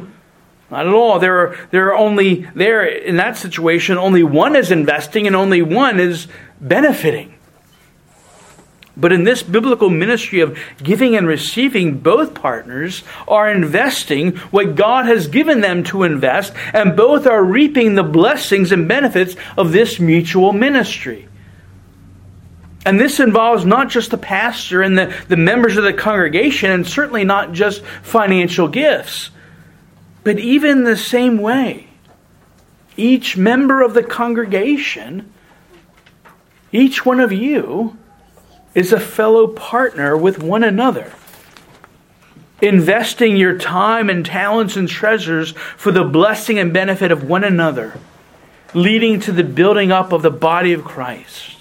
Not 0.71 0.85
at 0.85 0.93
all. 0.93 1.19
There 1.19 1.39
are, 1.39 1.57
there 1.71 1.87
are 1.87 1.95
only, 1.95 2.47
there, 2.53 2.85
in 2.85 3.17
that 3.17 3.37
situation, 3.37 3.97
only 3.97 4.23
one 4.23 4.55
is 4.55 4.71
investing 4.71 5.25
and 5.25 5.35
only 5.35 5.61
one 5.61 5.99
is 5.99 6.27
benefiting. 6.61 7.35
But 8.99 9.13
in 9.13 9.23
this 9.23 9.41
biblical 9.41 9.89
ministry 9.89 10.41
of 10.41 10.59
giving 10.83 11.15
and 11.15 11.25
receiving, 11.25 11.99
both 11.99 12.33
partners 12.33 13.03
are 13.29 13.49
investing 13.49 14.35
what 14.51 14.75
God 14.75 15.05
has 15.05 15.27
given 15.27 15.61
them 15.61 15.85
to 15.85 16.03
invest, 16.03 16.53
and 16.73 16.97
both 16.97 17.25
are 17.25 17.43
reaping 17.43 17.95
the 17.95 18.03
blessings 18.03 18.73
and 18.73 18.89
benefits 18.89 19.37
of 19.57 19.71
this 19.71 19.99
mutual 20.01 20.51
ministry. 20.51 21.29
And 22.85 22.99
this 22.99 23.21
involves 23.21 23.65
not 23.65 23.89
just 23.89 24.11
the 24.11 24.17
pastor 24.17 24.81
and 24.81 24.97
the, 24.97 25.15
the 25.29 25.37
members 25.37 25.77
of 25.77 25.83
the 25.85 25.93
congregation, 25.93 26.71
and 26.71 26.85
certainly 26.85 27.23
not 27.23 27.53
just 27.53 27.81
financial 28.01 28.67
gifts, 28.67 29.29
but 30.23 30.39
even 30.39 30.83
the 30.83 30.97
same 30.97 31.37
way. 31.37 31.87
Each 32.97 33.37
member 33.37 33.81
of 33.81 33.93
the 33.93 34.03
congregation 34.03 35.31
each 36.71 37.05
one 37.05 37.19
of 37.19 37.31
you 37.31 37.97
is 38.75 38.93
a 38.93 38.99
fellow 38.99 39.47
partner 39.47 40.15
with 40.15 40.41
one 40.41 40.63
another, 40.63 41.11
investing 42.61 43.35
your 43.35 43.57
time 43.57 44.09
and 44.09 44.25
talents 44.25 44.75
and 44.75 44.87
treasures 44.87 45.51
for 45.77 45.91
the 45.91 46.03
blessing 46.03 46.59
and 46.59 46.71
benefit 46.71 47.11
of 47.11 47.23
one 47.23 47.43
another, 47.43 47.99
leading 48.73 49.19
to 49.19 49.31
the 49.31 49.43
building 49.43 49.91
up 49.91 50.11
of 50.11 50.21
the 50.21 50.29
body 50.29 50.73
of 50.73 50.83
Christ. 50.83 51.57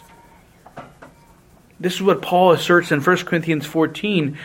This 1.80 1.94
is 1.94 2.02
what 2.02 2.20
Paul 2.20 2.52
asserts 2.52 2.90
in 2.90 3.00
1 3.00 3.16
Corinthians 3.18 3.64
14, 3.64 4.36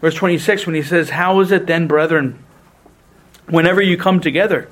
verse 0.00 0.14
26, 0.14 0.66
when 0.66 0.74
he 0.74 0.82
says, 0.82 1.10
How 1.10 1.40
is 1.40 1.50
it 1.52 1.66
then, 1.66 1.88
brethren, 1.88 2.42
whenever 3.48 3.82
you 3.82 3.96
come 3.96 4.20
together? 4.20 4.70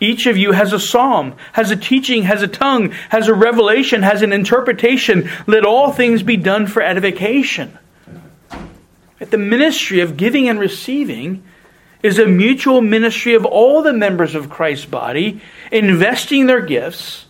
Each 0.00 0.26
of 0.26 0.36
you 0.36 0.52
has 0.52 0.72
a 0.72 0.80
psalm, 0.80 1.34
has 1.52 1.70
a 1.70 1.76
teaching, 1.76 2.24
has 2.24 2.42
a 2.42 2.48
tongue, 2.48 2.90
has 3.08 3.28
a 3.28 3.34
revelation, 3.34 4.02
has 4.02 4.22
an 4.22 4.32
interpretation. 4.32 5.30
Let 5.46 5.64
all 5.64 5.90
things 5.90 6.22
be 6.22 6.36
done 6.36 6.66
for 6.66 6.82
edification. 6.82 7.78
The 9.18 9.38
ministry 9.38 10.00
of 10.00 10.16
giving 10.16 10.48
and 10.48 10.60
receiving 10.60 11.42
is 12.02 12.18
a 12.18 12.26
mutual 12.26 12.82
ministry 12.82 13.34
of 13.34 13.46
all 13.46 13.82
the 13.82 13.92
members 13.92 14.34
of 14.34 14.50
Christ's 14.50 14.84
body, 14.84 15.40
investing 15.72 16.46
their 16.46 16.60
gifts 16.60 17.24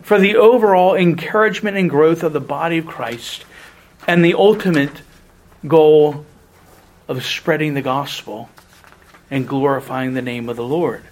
for 0.00 0.20
the 0.20 0.36
overall 0.36 0.94
encouragement 0.94 1.76
and 1.76 1.90
growth 1.90 2.22
of 2.22 2.32
the 2.32 2.40
body 2.40 2.78
of 2.78 2.86
Christ 2.86 3.44
and 4.06 4.24
the 4.24 4.34
ultimate 4.34 5.02
goal 5.66 6.24
of 7.08 7.24
spreading 7.24 7.74
the 7.74 7.82
gospel 7.82 8.48
and 9.30 9.46
glorifying 9.46 10.14
the 10.14 10.22
name 10.22 10.48
of 10.48 10.56
the 10.56 10.64
Lord 10.64 11.02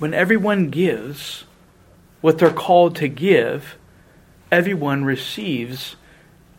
when 0.00 0.14
everyone 0.14 0.70
gives 0.70 1.44
what 2.22 2.38
they're 2.38 2.50
called 2.50 2.96
to 2.96 3.06
give, 3.06 3.76
everyone 4.50 5.04
receives 5.04 5.94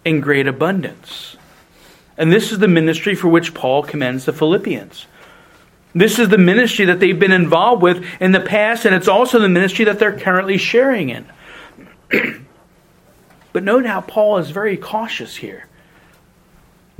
in 0.05 0.21
great 0.21 0.47
abundance. 0.47 1.35
And 2.17 2.31
this 2.31 2.51
is 2.51 2.59
the 2.59 2.67
ministry 2.67 3.15
for 3.15 3.29
which 3.29 3.55
Paul 3.55 3.81
commends 3.81 4.25
the 4.25 4.31
Philippians. 4.31 5.07
This 5.93 6.19
is 6.19 6.29
the 6.29 6.37
ministry 6.37 6.85
that 6.85 6.99
they've 6.99 7.19
been 7.19 7.31
involved 7.31 7.81
with 7.81 8.05
in 8.19 8.31
the 8.31 8.39
past, 8.39 8.85
and 8.85 8.93
it's 8.93 9.07
also 9.07 9.39
the 9.39 9.49
ministry 9.49 9.85
that 9.85 9.97
they're 9.97 10.17
currently 10.17 10.59
sharing 10.59 11.09
in. 11.09 11.25
but 13.53 13.63
note 13.63 13.87
how 13.87 14.01
Paul 14.01 14.37
is 14.37 14.51
very 14.51 14.77
cautious 14.77 15.35
here. 15.35 15.67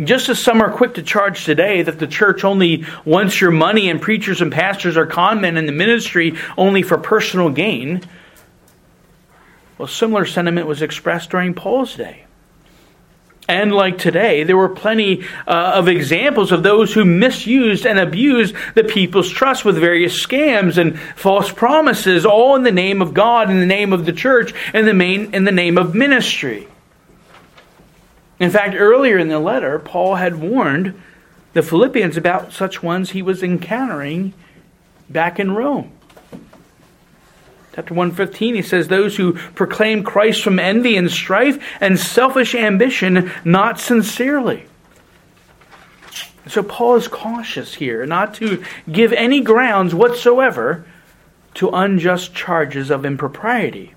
Just 0.03 0.29
as 0.29 0.39
some 0.39 0.62
are 0.62 0.72
quick 0.72 0.96
to 0.96 1.03
charge 1.03 1.46
today 1.46 1.81
that 1.81 2.00
the 2.00 2.08
church 2.08 2.43
only 2.43 2.86
wants 3.05 3.39
your 3.39 3.51
money 3.51 3.89
and 3.89 4.01
preachers 4.01 4.41
and 4.41 4.51
pastors 4.51 4.98
are 4.98 5.05
con 5.05 5.41
men 5.41 5.58
in 5.58 5.65
the 5.65 5.72
ministry 5.72 6.36
only 6.58 6.81
for 6.81 6.98
personal 6.98 7.50
gain, 7.50 8.01
well, 9.77 9.88
similar 9.88 10.25
sentiment 10.25 10.67
was 10.67 10.81
expressed 10.81 11.29
during 11.29 11.53
Paul's 11.53 11.96
day. 11.96 12.25
And 13.48 13.74
like 13.74 13.98
today, 13.98 14.43
there 14.43 14.55
were 14.55 14.70
plenty 14.70 15.25
uh, 15.46 15.74
of 15.75 15.89
examples 15.89 16.51
of 16.53 16.63
those 16.63 16.93
who 16.93 17.03
misused 17.03 17.86
and 17.86 18.00
abused 18.00 18.55
the 18.75 18.84
people's 18.84 19.29
trust 19.29 19.65
with 19.65 19.77
various 19.77 20.25
scams 20.25 20.77
and 20.77 20.98
false 21.17 21.51
promises, 21.51 22.25
all 22.25 22.55
in 22.55 22.63
the 22.63 22.72
name 22.72 23.01
of 23.01 23.13
God, 23.13 23.50
in 23.50 23.60
the 23.60 23.65
name 23.65 23.91
of 23.91 24.05
the 24.05 24.13
church, 24.13 24.53
in 24.74 24.86
the 24.86 24.93
main 24.93 25.34
in 25.34 25.43
the 25.43 25.51
name 25.51 25.77
of 25.77 25.93
ministry. 25.93 26.67
In 28.41 28.50
fact, 28.50 28.74
earlier 28.75 29.19
in 29.19 29.27
the 29.27 29.39
letter, 29.39 29.77
Paul 29.77 30.15
had 30.15 30.41
warned 30.41 31.00
the 31.53 31.62
Philippians 31.62 32.17
about 32.17 32.51
such 32.51 32.81
ones 32.81 33.12
he 33.12 33.21
was 33.21 33.43
encountering 33.43 34.33
back 35.07 35.39
in 35.39 35.51
Rome. 35.51 35.91
Chapter 37.75 37.93
115, 37.93 38.55
he 38.55 38.63
says, 38.63 38.88
Those 38.88 39.15
who 39.15 39.33
proclaim 39.33 40.01
Christ 40.01 40.43
from 40.43 40.57
envy 40.57 40.98
and 40.98 41.12
strife 41.12 41.63
and 41.79 42.00
selfish 42.00 42.55
ambition, 42.55 43.31
not 43.45 43.79
sincerely. 43.79 44.65
So 46.48 46.63
Paul 46.63 46.95
is 46.95 47.07
cautious 47.07 47.75
here 47.75 48.07
not 48.07 48.33
to 48.36 48.63
give 48.91 49.13
any 49.13 49.41
grounds 49.41 49.93
whatsoever 49.93 50.83
to 51.53 51.69
unjust 51.69 52.33
charges 52.33 52.89
of 52.89 53.05
impropriety. 53.05 53.93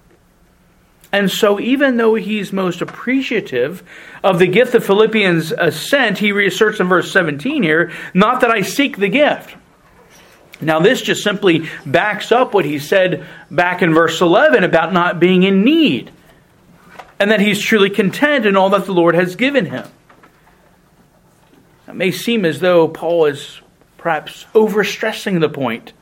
And 1.15 1.31
so, 1.31 1.61
even 1.61 1.97
though 1.97 2.17
he's 2.17 2.53
most 2.53 2.83
appreciative 2.83 3.85
of 4.25 4.41
the 4.41 4.49
gift 4.49 4.73
the 4.73 4.81
Philippians 4.81 5.53
uh, 5.53 5.71
sent, 5.71 6.19
he 6.19 6.33
reasserts 6.33 6.81
in 6.81 6.89
verse 6.89 7.13
17 7.13 7.63
here, 7.63 7.93
not 8.15 8.41
that 8.41 8.51
I 8.51 8.63
seek 8.63 8.97
the 8.97 9.09
gift. 9.09 9.55
Now, 10.61 10.81
this 10.81 11.01
just 11.01 11.23
simply 11.23 11.69
backs 11.87 12.33
up 12.33 12.53
what 12.53 12.65
he 12.65 12.81
said 12.81 13.25
back 13.49 13.81
in 13.81 13.95
verse 13.95 14.21
11 14.21 14.65
about 14.65 14.93
not 14.93 15.21
being 15.21 15.45
in 15.45 15.63
need, 15.63 16.11
and 17.21 17.31
that 17.31 17.39
he's 17.39 17.61
truly 17.61 17.91
content 17.91 18.45
in 18.45 18.57
all 18.57 18.71
that 18.71 18.87
the 18.87 18.93
Lord 18.93 19.15
has 19.15 19.37
given 19.37 19.67
him. 19.67 19.87
It 21.87 21.95
may 21.95 22.11
seem 22.11 22.45
as 22.45 22.59
though 22.59 22.89
Paul 22.89 23.27
is 23.27 23.61
perhaps 23.99 24.47
overstressing 24.53 25.39
the 25.39 25.49
point, 25.49 25.93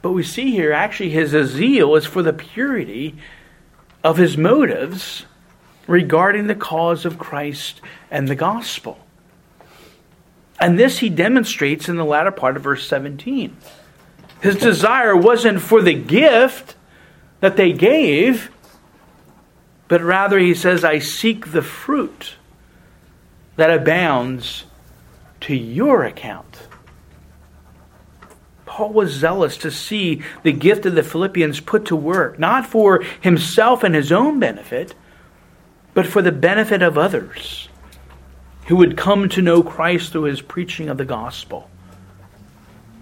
but 0.00 0.12
we 0.12 0.22
see 0.22 0.52
here 0.52 0.72
actually 0.72 1.10
his 1.10 1.32
zeal 1.50 1.96
is 1.96 2.06
for 2.06 2.22
the 2.22 2.32
purity 2.32 3.16
of 4.02 4.16
his 4.16 4.36
motives 4.36 5.26
regarding 5.86 6.46
the 6.46 6.54
cause 6.54 7.04
of 7.04 7.18
Christ 7.18 7.80
and 8.10 8.28
the 8.28 8.34
gospel. 8.34 8.98
And 10.58 10.78
this 10.78 10.98
he 10.98 11.08
demonstrates 11.08 11.88
in 11.88 11.96
the 11.96 12.04
latter 12.04 12.30
part 12.30 12.56
of 12.56 12.62
verse 12.62 12.86
17. 12.86 13.56
His 14.42 14.56
desire 14.56 15.16
wasn't 15.16 15.60
for 15.60 15.82
the 15.82 15.94
gift 15.94 16.76
that 17.40 17.56
they 17.56 17.72
gave, 17.72 18.50
but 19.88 20.02
rather 20.02 20.38
he 20.38 20.54
says, 20.54 20.84
I 20.84 20.98
seek 20.98 21.52
the 21.52 21.62
fruit 21.62 22.36
that 23.56 23.70
abounds 23.70 24.64
to 25.42 25.54
your 25.54 26.04
account. 26.04 26.68
Paul 28.80 28.94
was 28.94 29.12
zealous 29.12 29.58
to 29.58 29.70
see 29.70 30.22
the 30.42 30.52
gift 30.52 30.86
of 30.86 30.94
the 30.94 31.02
Philippians 31.02 31.60
put 31.60 31.84
to 31.86 31.96
work, 31.96 32.38
not 32.38 32.64
for 32.64 33.04
himself 33.20 33.84
and 33.84 33.94
his 33.94 34.10
own 34.10 34.40
benefit, 34.40 34.94
but 35.92 36.06
for 36.06 36.22
the 36.22 36.32
benefit 36.32 36.80
of 36.80 36.96
others 36.96 37.68
who 38.68 38.76
would 38.76 38.96
come 38.96 39.28
to 39.28 39.42
know 39.42 39.62
Christ 39.62 40.12
through 40.12 40.22
his 40.22 40.40
preaching 40.40 40.88
of 40.88 40.96
the 40.96 41.04
gospel. 41.04 41.68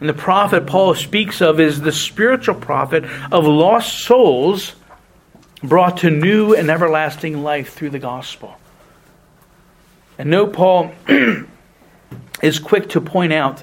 And 0.00 0.08
the 0.08 0.14
profit 0.14 0.66
Paul 0.66 0.96
speaks 0.96 1.40
of 1.40 1.60
is 1.60 1.80
the 1.80 1.92
spiritual 1.92 2.56
profit 2.56 3.04
of 3.30 3.46
lost 3.46 4.00
souls 4.00 4.74
brought 5.62 5.98
to 5.98 6.10
new 6.10 6.56
and 6.56 6.68
everlasting 6.72 7.44
life 7.44 7.72
through 7.72 7.90
the 7.90 8.00
gospel. 8.00 8.56
And 10.18 10.28
no, 10.28 10.48
Paul 10.48 10.90
is 12.42 12.58
quick 12.58 12.88
to 12.88 13.00
point 13.00 13.32
out 13.32 13.62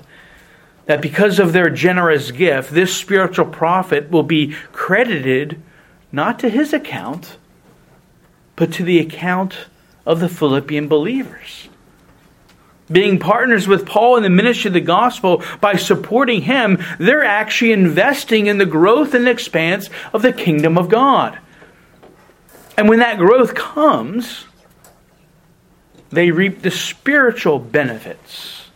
that 0.86 1.02
because 1.02 1.40
of 1.40 1.54
their 1.54 1.70
generous 1.70 2.32
gift, 2.32 2.72
this 2.72 2.96
spiritual 2.96 3.46
profit 3.46 4.12
will 4.12 4.24
be 4.24 4.54
credited 4.72 5.62
not 6.12 6.40
to 6.40 6.50
his 6.50 6.74
account, 6.74 7.38
but 8.56 8.72
to 8.74 8.84
the 8.84 9.00
account 9.00 9.68
of 10.06 10.20
the 10.20 10.30
Philippian 10.30 10.88
believers. 10.88 11.70
Being 12.92 13.18
partners 13.18 13.68
with 13.68 13.88
Paul 13.88 14.18
in 14.18 14.24
the 14.24 14.30
ministry 14.30 14.70
of 14.70 14.74
the 14.74 14.82
gospel 14.82 15.44
by 15.60 15.76
supporting 15.76 16.44
him, 16.44 16.78
they're 17.00 17.24
actually 17.24 17.72
investing 17.72 18.46
in 18.46 18.60
the 18.60 18.66
growth 18.66 19.16
and 19.16 19.28
expanse 19.28 19.90
of 20.14 20.22
the 20.22 20.32
kingdom 20.32 20.78
of 20.78 20.88
God. 20.88 21.40
And 22.78 22.88
when 22.88 23.00
that 23.00 23.18
growth 23.18 23.56
comes, 23.56 24.46
they 26.12 26.30
reap 26.30 26.62
the 26.62 26.70
spiritual 26.70 27.58
benefits 27.58 28.68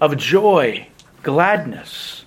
of 0.00 0.16
joy 0.16 0.86
gladness, 1.22 2.24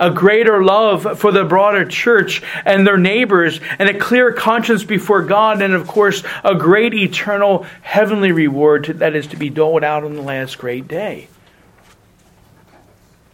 a 0.00 0.10
greater 0.10 0.62
love 0.64 1.18
for 1.18 1.32
the 1.32 1.44
broader 1.44 1.84
church 1.84 2.42
and 2.64 2.86
their 2.86 2.98
neighbors, 2.98 3.60
and 3.78 3.88
a 3.88 3.98
clear 3.98 4.32
conscience 4.32 4.84
before 4.84 5.22
God, 5.22 5.62
and 5.62 5.74
of 5.74 5.86
course, 5.86 6.22
a 6.44 6.54
great 6.54 6.94
eternal 6.94 7.66
heavenly 7.82 8.32
reward 8.32 8.86
that 8.98 9.14
is 9.14 9.26
to 9.28 9.36
be 9.36 9.50
doled 9.50 9.84
out 9.84 10.04
on 10.04 10.14
the 10.14 10.22
last 10.22 10.58
great 10.58 10.88
day. 10.88 11.28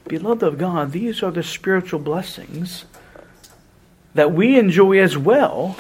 Beloved 0.07 0.43
of 0.43 0.59
God, 0.59 0.93
these 0.93 1.23
are 1.23 1.31
the 1.31 1.43
spiritual 1.43 2.01
blessings 2.01 2.87
that 4.15 4.33
we 4.33 4.59
enjoy 4.59 4.99
as 4.99 5.17
well 5.17 5.77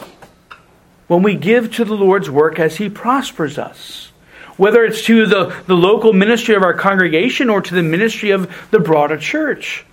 when 1.06 1.22
we 1.22 1.34
give 1.34 1.74
to 1.74 1.84
the 1.84 1.94
Lord's 1.94 2.28
work 2.28 2.58
as 2.58 2.76
He 2.76 2.90
prospers 2.90 3.58
us 3.58 4.12
whether 4.58 4.84
it's 4.84 5.04
to 5.04 5.24
the, 5.24 5.56
the 5.66 5.76
local 5.76 6.12
ministry 6.12 6.54
of 6.54 6.62
our 6.62 6.74
congregation 6.74 7.48
or 7.48 7.62
to 7.62 7.74
the 7.74 7.82
ministry 7.82 8.30
of 8.30 8.68
the 8.70 8.80
broader 8.80 9.16
church. 9.16 9.86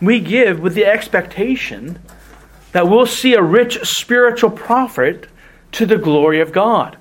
We 0.00 0.20
give 0.20 0.60
with 0.60 0.74
the 0.74 0.84
expectation 0.84 1.98
that 2.70 2.88
we'll 2.88 3.06
see 3.06 3.34
a 3.34 3.42
rich 3.42 3.80
spiritual 3.82 4.50
profit 4.50 5.28
to 5.72 5.86
the 5.86 5.98
glory 5.98 6.40
of 6.40 6.52
God. 6.52 6.96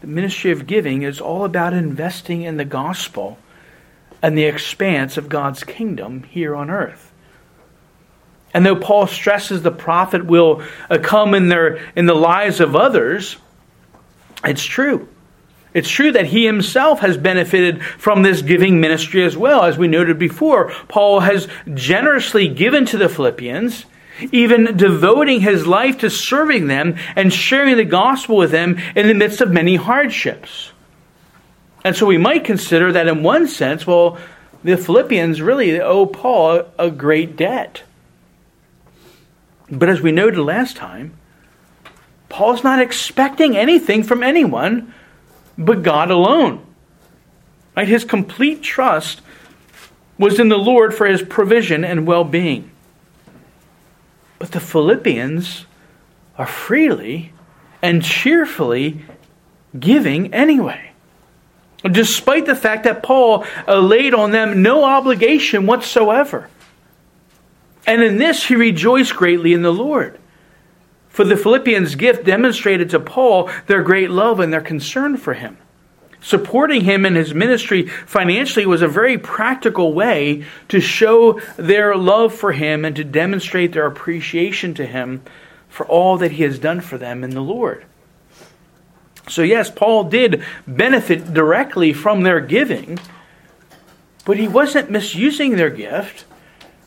The 0.00 0.06
ministry 0.06 0.52
of 0.52 0.66
giving 0.66 1.02
is 1.02 1.20
all 1.20 1.44
about 1.44 1.72
investing 1.72 2.42
in 2.42 2.56
the 2.56 2.64
gospel 2.64 3.38
and 4.22 4.36
the 4.36 4.44
expanse 4.44 5.16
of 5.16 5.28
God's 5.28 5.64
kingdom 5.64 6.24
here 6.24 6.54
on 6.54 6.70
earth. 6.70 7.12
And 8.52 8.64
though 8.64 8.76
Paul 8.76 9.06
stresses 9.06 9.62
the 9.62 9.70
profit 9.70 10.26
will 10.26 10.62
uh, 10.90 10.98
come 11.02 11.34
in 11.34 11.48
their 11.48 11.76
in 11.94 12.06
the 12.06 12.14
lives 12.14 12.60
of 12.60 12.74
others, 12.74 13.36
it's 14.44 14.64
true. 14.64 15.08
It's 15.74 15.88
true 15.88 16.12
that 16.12 16.26
he 16.26 16.46
himself 16.46 17.00
has 17.00 17.16
benefited 17.16 17.82
from 17.82 18.22
this 18.22 18.42
giving 18.42 18.80
ministry 18.80 19.24
as 19.24 19.36
well. 19.36 19.64
As 19.64 19.76
we 19.76 19.86
noted 19.86 20.18
before, 20.18 20.72
Paul 20.88 21.20
has 21.20 21.46
generously 21.74 22.48
given 22.48 22.86
to 22.86 22.96
the 22.96 23.08
Philippians, 23.08 23.84
even 24.32 24.76
devoting 24.76 25.40
his 25.40 25.66
life 25.66 25.98
to 25.98 26.10
serving 26.10 26.66
them 26.66 26.96
and 27.14 27.32
sharing 27.32 27.76
the 27.76 27.84
gospel 27.84 28.36
with 28.36 28.50
them 28.50 28.78
in 28.96 29.06
the 29.06 29.14
midst 29.14 29.40
of 29.40 29.50
many 29.50 29.76
hardships. 29.76 30.72
And 31.84 31.94
so 31.94 32.06
we 32.06 32.18
might 32.18 32.44
consider 32.44 32.92
that 32.92 33.06
in 33.06 33.22
one 33.22 33.46
sense, 33.46 33.86
well, 33.86 34.18
the 34.64 34.76
Philippians 34.76 35.40
really 35.40 35.80
owe 35.80 36.06
Paul 36.06 36.64
a 36.78 36.90
great 36.90 37.36
debt. 37.36 37.82
But 39.70 39.88
as 39.88 40.00
we 40.00 40.12
noted 40.12 40.40
last 40.40 40.76
time, 40.76 41.16
Paul's 42.28 42.62
not 42.62 42.80
expecting 42.80 43.56
anything 43.56 44.02
from 44.02 44.22
anyone 44.22 44.92
but 45.56 45.82
God 45.82 46.10
alone. 46.10 46.64
Right? 47.76 47.88
His 47.88 48.04
complete 48.04 48.62
trust 48.62 49.20
was 50.18 50.38
in 50.38 50.48
the 50.48 50.58
Lord 50.58 50.94
for 50.94 51.06
his 51.06 51.22
provision 51.22 51.84
and 51.84 52.06
well 52.06 52.24
being. 52.24 52.70
But 54.38 54.52
the 54.52 54.60
Philippians 54.60 55.66
are 56.36 56.46
freely 56.46 57.32
and 57.82 58.02
cheerfully 58.02 59.04
giving 59.78 60.32
anyway. 60.32 60.92
Despite 61.84 62.46
the 62.46 62.56
fact 62.56 62.84
that 62.84 63.02
Paul 63.02 63.44
laid 63.68 64.14
on 64.14 64.32
them 64.32 64.62
no 64.62 64.84
obligation 64.84 65.66
whatsoever. 65.66 66.48
And 67.86 68.02
in 68.02 68.18
this 68.18 68.46
he 68.46 68.56
rejoiced 68.56 69.14
greatly 69.14 69.52
in 69.52 69.62
the 69.62 69.72
Lord. 69.72 70.18
For 71.18 71.24
the 71.24 71.36
Philippians' 71.36 71.96
gift 71.96 72.24
demonstrated 72.24 72.90
to 72.90 73.00
Paul 73.00 73.50
their 73.66 73.82
great 73.82 74.08
love 74.08 74.38
and 74.38 74.52
their 74.52 74.60
concern 74.60 75.16
for 75.16 75.34
him. 75.34 75.58
Supporting 76.20 76.82
him 76.82 77.04
in 77.04 77.16
his 77.16 77.34
ministry 77.34 77.88
financially 77.88 78.66
was 78.66 78.82
a 78.82 78.86
very 78.86 79.18
practical 79.18 79.92
way 79.92 80.44
to 80.68 80.80
show 80.80 81.40
their 81.56 81.96
love 81.96 82.32
for 82.32 82.52
him 82.52 82.84
and 82.84 82.94
to 82.94 83.02
demonstrate 83.02 83.72
their 83.72 83.86
appreciation 83.86 84.74
to 84.74 84.86
him 84.86 85.22
for 85.68 85.84
all 85.86 86.18
that 86.18 86.30
he 86.30 86.44
has 86.44 86.60
done 86.60 86.80
for 86.80 86.96
them 86.98 87.24
in 87.24 87.30
the 87.30 87.42
Lord. 87.42 87.84
So, 89.26 89.42
yes, 89.42 89.72
Paul 89.72 90.04
did 90.04 90.44
benefit 90.68 91.34
directly 91.34 91.92
from 91.92 92.22
their 92.22 92.38
giving, 92.38 93.00
but 94.24 94.36
he 94.36 94.46
wasn't 94.46 94.88
misusing 94.88 95.56
their 95.56 95.70
gift. 95.70 96.26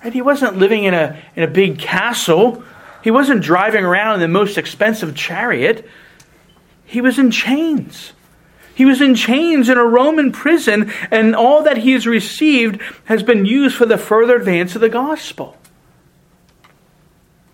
Right? 0.02 0.14
He 0.14 0.22
wasn't 0.22 0.56
living 0.56 0.86
in 0.86 0.94
a, 0.94 1.22
in 1.36 1.44
a 1.44 1.48
big 1.48 1.80
castle. 1.80 2.64
He 3.04 3.12
wasn't 3.12 3.44
driving 3.44 3.84
around 3.84 4.16
in 4.16 4.20
the 4.22 4.28
most 4.28 4.58
expensive 4.58 5.16
chariot. 5.16 5.88
He 6.86 7.02
was 7.02 7.18
in 7.18 7.32
chains. 7.32 8.14
He 8.74 8.86
was 8.86 9.02
in 9.02 9.16
chains 9.16 9.70
in 9.70 9.78
a 9.78 9.86
Roman 9.86 10.32
prison, 10.32 10.92
and 11.10 11.36
all 11.36 11.64
that 11.64 11.78
he 11.78 11.92
has 11.92 12.08
received 12.08 12.82
has 13.06 13.24
been 13.24 13.46
used 13.46 13.76
for 13.76 13.86
the 13.86 13.98
further 13.98 14.36
advance 14.36 14.76
of 14.76 14.82
the 14.82 14.90
gospel. 14.90 15.58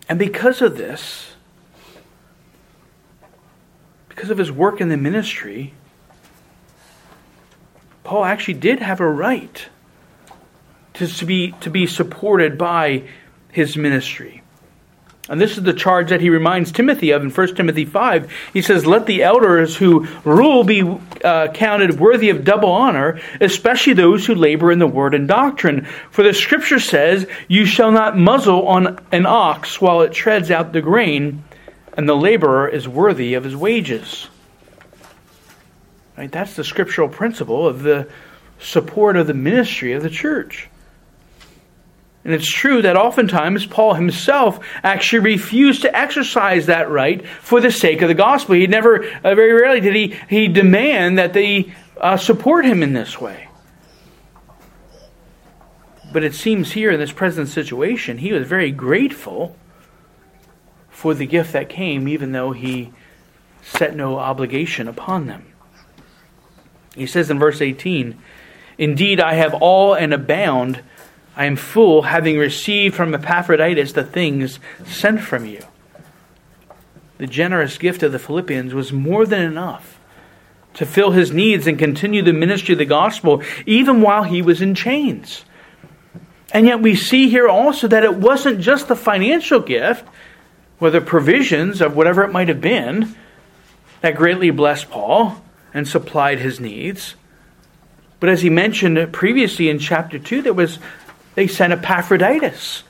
And 0.08 0.18
because 0.18 0.62
of 0.62 0.78
this, 0.78 1.36
because 4.10 4.30
of 4.30 4.38
his 4.38 4.52
work 4.52 4.80
in 4.80 4.90
the 4.90 4.98
ministry, 4.98 5.74
Paul 8.04 8.24
actually 8.24 8.56
did 8.56 8.80
have 8.80 9.00
a 9.00 9.10
right 9.10 9.68
to, 10.94 11.26
be, 11.26 11.52
to 11.60 11.70
be 11.70 11.86
supported 11.86 12.58
by 12.58 13.04
his 13.52 13.76
ministry. 13.76 14.44
And 15.30 15.42
this 15.42 15.58
is 15.58 15.63
the 15.63 15.74
charge 15.74 16.10
that 16.10 16.22
he 16.22 16.30
reminds 16.30 16.72
Timothy 16.72 17.12
of 17.12 17.22
in 17.22 17.30
1 17.30 17.56
Timothy 17.56 17.84
5. 17.84 18.32
He 18.54 18.62
says, 18.62 18.86
Let 18.86 19.06
the 19.06 19.24
elders 19.24 19.76
who 19.76 20.08
rule 20.24 20.63
be 20.63 20.84
uh, 21.24 21.50
counted 21.50 22.00
worthy 22.00 22.30
of 22.30 22.46
double 22.46 22.72
honor, 22.72 23.20
especially 23.42 23.94
those 23.94 24.26
who 24.26 24.36
labor 24.36 24.72
in 24.72 24.80
the 24.80 24.88
word 24.88 25.13
and 25.13 25.28
doctrine. 25.28 25.86
For 26.12 26.24
the 26.24 26.34
scripture 26.34 26.80
says, 26.80 27.28
You 27.50 27.66
shall 27.66 27.92
not 27.92 28.18
muzzle 28.18 28.68
on 28.68 29.00
an 29.12 29.26
ox 29.26 29.82
while 29.82 30.02
it 30.02 30.13
treads 30.13 30.50
out 30.50 30.72
the 30.72 30.82
grain, 30.82 31.44
and 31.98 32.08
the 32.08 32.16
laborer 32.16 32.70
is 32.70 32.88
worthy 32.88 33.34
of 33.34 33.44
his 33.44 33.56
wages. 33.56 34.30
Right? 36.18 36.32
That's 36.32 36.56
the 36.56 36.63
scriptural 36.63 37.10
principle 37.10 37.68
of 37.68 37.84
the 37.84 38.08
support 38.60 39.18
of 39.18 39.28
the 39.28 39.34
ministry 39.34 39.92
of 39.92 40.04
the 40.04 40.10
church. 40.10 40.70
And 42.28 42.36
it's 42.36 42.52
true 42.52 42.82
that 42.82 42.98
oftentimes 42.98 43.66
Paul 43.66 43.94
himself 43.94 44.60
actually 44.84 45.20
refused 45.20 45.84
to 45.84 45.98
exercise 45.98 46.66
that 46.66 46.90
right 46.90 47.26
for 47.26 47.62
the 47.62 47.72
sake 47.72 48.02
of 48.02 48.10
the 48.10 48.13
gospel. 48.13 48.56
He 48.56 48.68
never, 48.68 49.06
uh, 49.06 49.34
very 49.34 49.54
rarely 49.54 49.80
did 49.80 49.96
he, 49.96 50.13
he 50.30 50.50
demand 50.50 51.20
that 51.20 51.32
they 51.32 51.74
uh, 51.96 52.18
support 52.18 52.66
him 52.66 52.84
in 52.84 52.92
this 52.92 53.22
way. 53.22 53.48
But 56.12 56.26
it 56.26 56.36
seems 56.36 56.74
here 56.74 56.92
in 56.92 57.00
this 57.00 57.13
present 57.13 57.48
situation, 57.48 58.18
he 58.18 58.34
was 58.34 58.46
very 58.46 58.72
grateful 58.72 59.56
for 60.90 61.13
the 61.13 61.26
gift 61.26 61.54
that 61.54 61.70
came, 61.70 62.10
even 62.10 62.34
though 62.34 62.52
he 62.52 62.92
set 63.62 63.96
no 63.96 64.20
obligation 64.20 64.90
upon 64.90 65.28
them. 65.28 65.46
He 66.94 67.08
says 67.08 67.30
in 67.30 67.40
verse 67.40 67.62
18, 67.62 68.22
Indeed, 68.78 69.22
I 69.22 69.36
have 69.36 69.54
all 69.54 69.94
and 69.94 70.13
abound 70.13 70.84
I 71.38 71.45
am 71.45 71.56
full, 71.56 72.02
having 72.02 72.39
received 72.39 72.95
from 72.95 73.13
Epaphroditus 73.13 73.93
the 73.93 74.04
things 74.04 74.60
sent 74.86 75.21
from 75.21 75.45
you. 75.45 75.62
The 77.19 77.28
generous 77.28 77.78
gift 77.78 78.02
of 78.02 78.12
the 78.12 78.19
Philippians 78.19 78.73
was 78.73 78.91
more 78.91 79.23
than 79.26 79.43
enough 79.43 80.00
to 80.73 80.86
fill 80.86 81.12
his 81.12 81.32
needs 81.32 81.67
and 81.67 81.78
continue 81.78 82.23
the 82.23 82.34
ministry 82.34 82.73
of 82.73 82.80
the 82.80 82.86
gospel 82.86 83.43
even 83.67 84.02
while 84.02 84.23
he 84.23 84.41
was 84.41 84.63
in 84.63 84.73
chains. 84.73 85.45
And 86.52 86.65
yet 86.65 86.82
we 86.82 86.95
see 86.95 87.30
here 87.30 87.47
also 87.47 87.88
that 87.88 88.04
it 88.04 88.15
wasn't 88.15 88.60
just 88.60 88.88
the 88.88 88.95
financial 88.95 89.60
gift, 89.60 90.08
or 90.80 90.89
the 90.89 91.02
provisions 91.02 91.82
of 91.82 91.95
whatever 91.95 92.23
it 92.23 92.32
might 92.32 92.47
have 92.47 92.62
been, 92.62 93.15
that 94.02 94.15
greatly 94.15 94.50
blessed 94.50 94.89
Paul 94.89 95.41
and 95.71 95.88
supplied 95.88 96.39
his 96.39 96.60
needs. 96.60 97.15
But 98.19 98.30
as 98.30 98.41
he 98.41 98.50
mentioned 98.50 99.13
previously 99.13 99.69
in 99.69 99.78
chapter 99.78 100.17
2, 100.17 100.41
there 100.41 100.54
was 100.54 100.80
they 101.38 101.45
sent 101.45 101.71
Epaphroditus. 101.71 102.82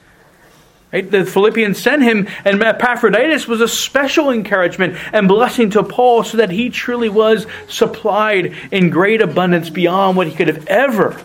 Right? 0.94 1.12
The 1.12 1.26
Philippians 1.26 1.78
sent 1.78 2.02
him, 2.02 2.30
and 2.46 2.64
Epaphroditus 2.64 3.46
was 3.46 3.60
a 3.60 3.68
special 3.68 4.32
encouragement 4.32 4.98
and 5.12 5.28
blessing 5.28 5.72
to 5.72 5.84
Paul 5.84 6.24
so 6.24 6.38
that 6.38 6.50
he 6.50 6.70
truly 6.70 7.10
was 7.10 7.46
supplied 7.68 8.56
in 8.72 8.90
great 8.90 9.22
abundance 9.22 9.70
beyond 9.70 10.16
what 10.16 10.28
he 10.28 10.34
could 10.34 10.48
have 10.48 10.66
ever 10.68 11.22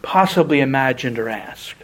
possibly 0.00 0.60
imagined 0.60 1.18
or 1.18 1.28
asked. 1.28 1.74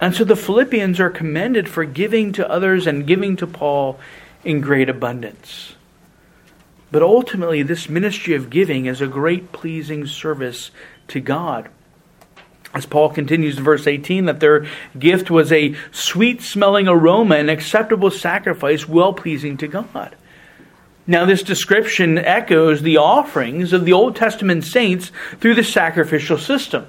And 0.00 0.12
so 0.12 0.24
the 0.24 0.34
Philippians 0.34 0.98
are 0.98 1.08
commended 1.08 1.68
for 1.68 1.84
giving 1.84 2.32
to 2.32 2.50
others 2.50 2.88
and 2.88 3.06
giving 3.06 3.36
to 3.36 3.46
Paul 3.46 4.00
in 4.42 4.60
great 4.60 4.88
abundance. 4.88 5.76
But 6.90 7.04
ultimately, 7.04 7.62
this 7.62 7.88
ministry 7.88 8.34
of 8.34 8.50
giving 8.50 8.86
is 8.86 9.00
a 9.00 9.06
great 9.06 9.52
pleasing 9.52 10.04
service 10.04 10.72
to 11.06 11.20
God 11.20 11.68
as 12.74 12.86
Paul 12.86 13.10
continues 13.10 13.58
in 13.58 13.64
verse 13.64 13.86
18, 13.86 14.26
that 14.26 14.40
their 14.40 14.66
gift 14.98 15.30
was 15.30 15.52
a 15.52 15.74
sweet 15.90 16.42
smelling 16.42 16.88
aroma, 16.88 17.36
an 17.36 17.48
acceptable 17.48 18.10
sacrifice, 18.10 18.88
well 18.88 19.12
pleasing 19.12 19.56
to 19.58 19.68
God. 19.68 20.16
Now, 21.06 21.24
this 21.24 21.42
description 21.42 22.16
echoes 22.16 22.80
the 22.80 22.96
offerings 22.98 23.72
of 23.72 23.84
the 23.84 23.92
Old 23.92 24.16
Testament 24.16 24.64
saints 24.64 25.10
through 25.40 25.56
the 25.56 25.64
sacrificial 25.64 26.38
system. 26.38 26.86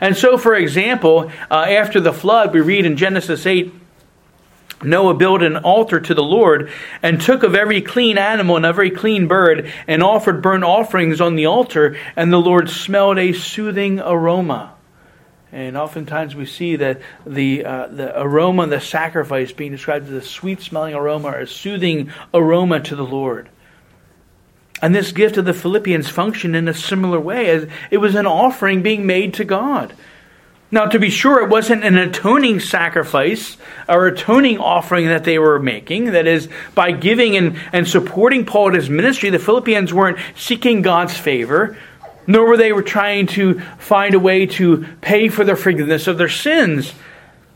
And 0.00 0.16
so, 0.16 0.36
for 0.36 0.54
example, 0.54 1.32
uh, 1.50 1.54
after 1.54 2.00
the 2.00 2.12
flood, 2.12 2.52
we 2.52 2.60
read 2.60 2.84
in 2.84 2.96
Genesis 2.96 3.46
8 3.46 3.72
Noah 4.82 5.14
built 5.14 5.42
an 5.42 5.56
altar 5.56 6.00
to 6.00 6.14
the 6.14 6.22
Lord 6.22 6.70
and 7.02 7.18
took 7.18 7.42
of 7.42 7.54
every 7.54 7.80
clean 7.80 8.18
animal 8.18 8.56
and 8.56 8.66
every 8.66 8.90
clean 8.90 9.26
bird 9.26 9.72
and 9.86 10.02
offered 10.02 10.42
burnt 10.42 10.64
offerings 10.64 11.18
on 11.18 11.34
the 11.34 11.46
altar, 11.46 11.96
and 12.14 12.30
the 12.30 12.38
Lord 12.38 12.68
smelled 12.68 13.18
a 13.18 13.32
soothing 13.32 14.00
aroma. 14.00 14.75
And 15.56 15.74
oftentimes 15.74 16.34
we 16.34 16.44
see 16.44 16.76
that 16.76 17.00
the, 17.26 17.64
uh, 17.64 17.86
the 17.86 18.20
aroma, 18.20 18.66
the 18.66 18.78
sacrifice 18.78 19.52
being 19.52 19.72
described 19.72 20.04
as 20.04 20.12
a 20.12 20.20
sweet 20.20 20.60
smelling 20.60 20.94
aroma 20.94 21.28
or 21.28 21.38
a 21.38 21.46
soothing 21.46 22.12
aroma 22.34 22.80
to 22.80 22.94
the 22.94 23.06
Lord. 23.06 23.48
And 24.82 24.94
this 24.94 25.12
gift 25.12 25.38
of 25.38 25.46
the 25.46 25.54
Philippians 25.54 26.10
functioned 26.10 26.54
in 26.54 26.68
a 26.68 26.74
similar 26.74 27.18
way, 27.18 27.48
as 27.48 27.70
it 27.90 27.96
was 27.96 28.14
an 28.16 28.26
offering 28.26 28.82
being 28.82 29.06
made 29.06 29.32
to 29.32 29.44
God. 29.44 29.94
Now, 30.70 30.84
to 30.88 30.98
be 30.98 31.08
sure, 31.08 31.42
it 31.42 31.48
wasn't 31.48 31.84
an 31.84 31.96
atoning 31.96 32.60
sacrifice 32.60 33.56
or 33.88 34.08
atoning 34.08 34.58
offering 34.58 35.06
that 35.06 35.24
they 35.24 35.38
were 35.38 35.58
making. 35.58 36.12
That 36.12 36.26
is, 36.26 36.50
by 36.74 36.90
giving 36.92 37.34
and, 37.34 37.58
and 37.72 37.88
supporting 37.88 38.44
Paul 38.44 38.68
in 38.68 38.74
his 38.74 38.90
ministry, 38.90 39.30
the 39.30 39.38
Philippians 39.38 39.94
weren't 39.94 40.18
seeking 40.36 40.82
God's 40.82 41.16
favor, 41.16 41.78
nor 42.26 42.46
were 42.46 42.56
they 42.56 42.72
were 42.72 42.82
trying 42.82 43.26
to 43.26 43.60
find 43.78 44.14
a 44.14 44.18
way 44.18 44.46
to 44.46 44.86
pay 45.00 45.28
for 45.28 45.44
the 45.44 45.56
forgiveness 45.56 46.06
of 46.06 46.18
their 46.18 46.28
sins 46.28 46.92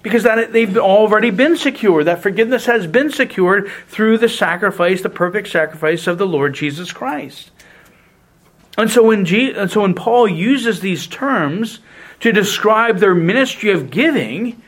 because 0.02 0.22
that 0.22 0.52
they've 0.52 0.78
already 0.78 1.30
been 1.30 1.56
secured 1.56 2.06
that 2.06 2.22
forgiveness 2.22 2.66
has 2.66 2.87
been 2.87 3.11
secured 3.11 3.70
through 3.88 4.16
the 4.18 4.28
sacrifice 4.28 5.02
the 5.02 5.11
perfect 5.11 5.48
sacrifice 5.48 6.06
of 6.06 6.18
the 6.18 6.26
Lord 6.26 6.54
Jesus 6.54 6.92
Christ. 6.92 7.50
And 8.78 8.90
so 8.90 9.02
when 9.02 9.24
Je- 9.24 9.52
and 9.52 9.70
so 9.70 9.83
when 9.83 9.94
Paul 9.94 10.28
uses 10.28 10.80
these 10.80 11.06
terms 11.06 11.80
to 12.20 12.33
describe 12.33 12.98
their 12.98 13.14
ministry 13.14 13.70
of 13.70 13.90
giving 13.90 14.62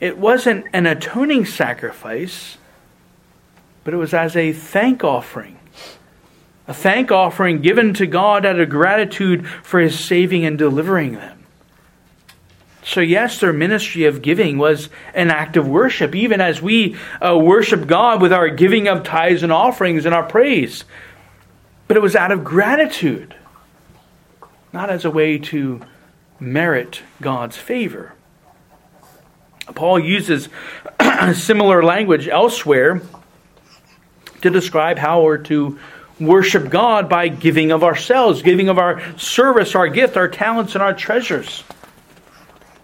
it 0.00 0.18
wasn't 0.18 0.66
an 0.72 0.86
atoning 0.86 1.46
sacrifice 1.46 2.58
but 3.84 3.94
it 3.94 3.96
was 3.96 4.12
as 4.12 4.36
a 4.36 4.52
thank 4.52 5.02
offering 5.02 5.58
a 6.66 6.74
thank 6.74 7.12
offering 7.12 7.60
given 7.60 7.94
to 7.94 8.06
God 8.06 8.46
out 8.46 8.58
of 8.58 8.68
gratitude 8.68 9.46
for 9.46 9.80
his 9.80 9.98
saving 9.98 10.44
and 10.44 10.56
delivering 10.56 11.12
them. 11.12 11.44
So, 12.84 13.00
yes, 13.00 13.40
their 13.40 13.52
ministry 13.52 14.04
of 14.04 14.20
giving 14.20 14.58
was 14.58 14.90
an 15.14 15.30
act 15.30 15.56
of 15.56 15.66
worship, 15.66 16.14
even 16.14 16.42
as 16.42 16.60
we 16.60 16.96
uh, 17.20 17.36
worship 17.36 17.86
God 17.86 18.20
with 18.20 18.32
our 18.32 18.50
giving 18.50 18.88
of 18.88 19.04
tithes 19.04 19.42
and 19.42 19.50
offerings 19.50 20.04
and 20.04 20.14
our 20.14 20.22
praise. 20.22 20.84
But 21.88 21.96
it 21.96 22.00
was 22.00 22.14
out 22.14 22.30
of 22.30 22.44
gratitude, 22.44 23.34
not 24.72 24.90
as 24.90 25.06
a 25.06 25.10
way 25.10 25.38
to 25.38 25.80
merit 26.38 27.02
God's 27.22 27.56
favor. 27.56 28.12
Paul 29.74 29.98
uses 29.98 30.50
similar 31.34 31.82
language 31.82 32.28
elsewhere 32.28 33.00
to 34.42 34.50
describe 34.50 34.98
how 34.98 35.22
we're 35.22 35.38
to 35.38 35.78
worship 36.20 36.70
God 36.70 37.08
by 37.08 37.28
giving 37.28 37.72
of 37.72 37.82
ourselves, 37.82 38.42
giving 38.42 38.68
of 38.68 38.78
our 38.78 39.02
service, 39.18 39.74
our 39.74 39.88
gift, 39.88 40.16
our 40.16 40.28
talents, 40.28 40.74
and 40.74 40.82
our 40.82 40.94
treasures. 40.94 41.64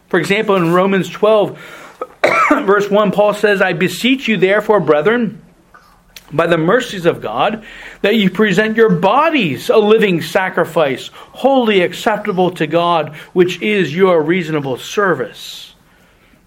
For 0.08 0.18
example, 0.18 0.56
in 0.56 0.72
Romans 0.72 1.08
12, 1.08 1.58
verse 2.50 2.90
1, 2.90 3.12
Paul 3.12 3.34
says, 3.34 3.62
I 3.62 3.72
beseech 3.72 4.26
you, 4.26 4.36
therefore, 4.36 4.80
brethren, 4.80 5.42
by 6.32 6.46
the 6.46 6.58
mercies 6.58 7.06
of 7.06 7.20
God, 7.20 7.64
that 8.02 8.16
you 8.16 8.30
present 8.30 8.76
your 8.76 8.90
bodies 8.90 9.70
a 9.70 9.78
living 9.78 10.20
sacrifice, 10.22 11.08
wholly 11.12 11.82
acceptable 11.82 12.50
to 12.52 12.66
God, 12.66 13.16
which 13.32 13.60
is 13.62 13.94
your 13.94 14.22
reasonable 14.22 14.78
service. 14.78 15.69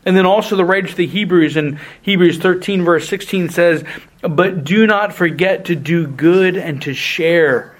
And 0.06 0.18
then 0.18 0.26
also 0.26 0.56
the 0.56 0.66
writer 0.66 0.88
to 0.88 0.96
the 0.96 1.08
Hebrews 1.08 1.56
in 1.56 1.80
Hebrews 2.02 2.38
13, 2.40 2.84
verse 2.84 3.08
16 3.08 3.50
says, 3.50 3.84
But 4.22 4.64
do 4.64 4.86
not 4.86 5.14
forget 5.14 5.66
to 5.66 5.76
do 5.76 6.08
good 6.08 6.58
and 6.58 6.82
to 6.82 6.94
share, 6.94 7.76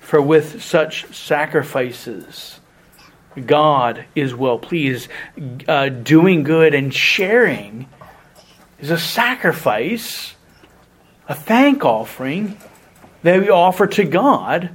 for 0.00 0.22
with 0.22 0.62
such 0.62 1.12
sacrifices, 1.14 2.60
God 3.46 4.04
is 4.14 4.34
well 4.34 4.58
pleased. 4.58 5.08
Uh, 5.66 5.88
doing 5.88 6.44
good 6.44 6.74
and 6.74 6.94
sharing 6.94 7.88
is 8.78 8.90
a 8.90 8.98
sacrifice, 8.98 10.34
a 11.28 11.34
thank 11.34 11.84
offering 11.84 12.58
that 13.22 13.40
we 13.40 13.50
offer 13.50 13.86
to 13.86 14.04
God, 14.04 14.70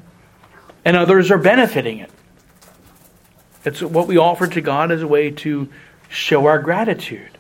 and 0.84 0.98
others 0.98 1.32
are 1.32 1.38
benefiting 1.38 2.00
it. 2.00 2.12
It's 3.66 3.82
what 3.82 4.08
we 4.08 4.18
offer 4.18 4.48
to 4.48 4.62
God 4.62 4.92
as 4.92 5.02
a 5.02 5.08
way 5.08 5.32
to 5.32 5.70
show 6.14 6.46
our 6.46 6.60
gratitude. 6.60 7.38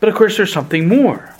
But 0.00 0.08
of 0.08 0.14
course, 0.14 0.36
there's 0.36 0.52
something 0.52 0.88
more. 0.88 1.34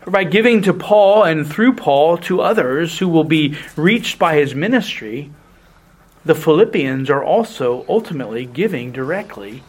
For 0.00 0.10
by 0.10 0.24
giving 0.24 0.62
to 0.62 0.74
Paul 0.74 1.24
and 1.24 1.46
through 1.46 1.74
Paul 1.74 2.18
to 2.18 2.40
others 2.40 2.98
who 2.98 3.08
will 3.08 3.24
be 3.24 3.56
reached 3.76 4.18
by 4.18 4.36
his 4.36 4.54
ministry, 4.54 5.30
the 6.24 6.34
Philippians 6.34 7.08
are 7.08 7.22
also 7.22 7.84
ultimately 7.88 8.44
giving 8.44 8.92
directly 8.92 9.62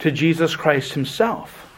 to 0.00 0.10
Jesus 0.10 0.56
Christ 0.56 0.94
himself. 0.94 1.68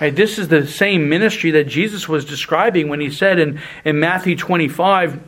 Right, 0.00 0.14
this 0.14 0.38
is 0.38 0.48
the 0.48 0.66
same 0.66 1.10
ministry 1.10 1.50
that 1.50 1.64
Jesus 1.64 2.08
was 2.08 2.24
describing 2.24 2.88
when 2.88 3.00
he 3.00 3.10
said 3.10 3.38
in, 3.38 3.60
in 3.84 4.00
Matthew 4.00 4.34
25, 4.34 5.20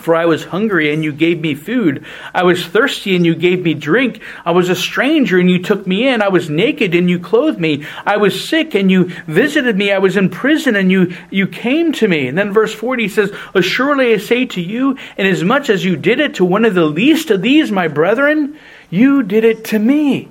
for 0.00 0.14
I 0.14 0.24
was 0.24 0.44
hungry 0.44 0.92
and 0.92 1.04
you 1.04 1.12
gave 1.12 1.40
me 1.40 1.54
food. 1.54 2.04
I 2.34 2.44
was 2.44 2.64
thirsty 2.66 3.14
and 3.14 3.26
you 3.26 3.34
gave 3.34 3.62
me 3.62 3.74
drink. 3.74 4.22
I 4.44 4.52
was 4.52 4.70
a 4.70 4.74
stranger 4.74 5.38
and 5.38 5.50
you 5.50 5.62
took 5.62 5.86
me 5.86 6.08
in. 6.08 6.22
I 6.22 6.28
was 6.28 6.48
naked 6.48 6.94
and 6.94 7.10
you 7.10 7.18
clothed 7.18 7.60
me. 7.60 7.84
I 8.06 8.16
was 8.16 8.48
sick 8.48 8.74
and 8.74 8.90
you 8.90 9.10
visited 9.26 9.76
me. 9.76 9.92
I 9.92 9.98
was 9.98 10.16
in 10.16 10.30
prison 10.30 10.76
and 10.76 10.90
you, 10.90 11.14
you 11.30 11.46
came 11.46 11.92
to 11.94 12.08
me. 12.08 12.26
And 12.26 12.38
then 12.38 12.52
verse 12.52 12.72
40 12.72 13.08
says, 13.08 13.32
Assuredly 13.54 14.14
I 14.14 14.16
say 14.16 14.46
to 14.46 14.62
you, 14.62 14.96
inasmuch 15.18 15.68
as 15.68 15.84
you 15.84 15.96
did 15.96 16.20
it 16.20 16.36
to 16.36 16.44
one 16.44 16.64
of 16.64 16.74
the 16.74 16.86
least 16.86 17.30
of 17.30 17.42
these, 17.42 17.70
my 17.70 17.88
brethren, 17.88 18.58
you 18.88 19.22
did 19.22 19.44
it 19.44 19.64
to 19.66 19.78
me. 19.78 20.30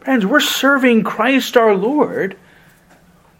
Friends, 0.00 0.26
we're 0.26 0.40
serving 0.40 1.02
Christ 1.02 1.56
our 1.56 1.74
Lord 1.74 2.36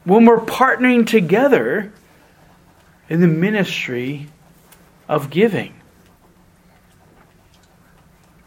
when 0.04 0.24
we're 0.24 0.40
partnering 0.40 1.06
together 1.06 1.92
in 3.08 3.20
the 3.20 3.26
ministry 3.26 4.28
of 5.08 5.30
giving. 5.30 5.74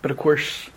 But 0.01 0.11
of 0.11 0.17
course, 0.17 0.69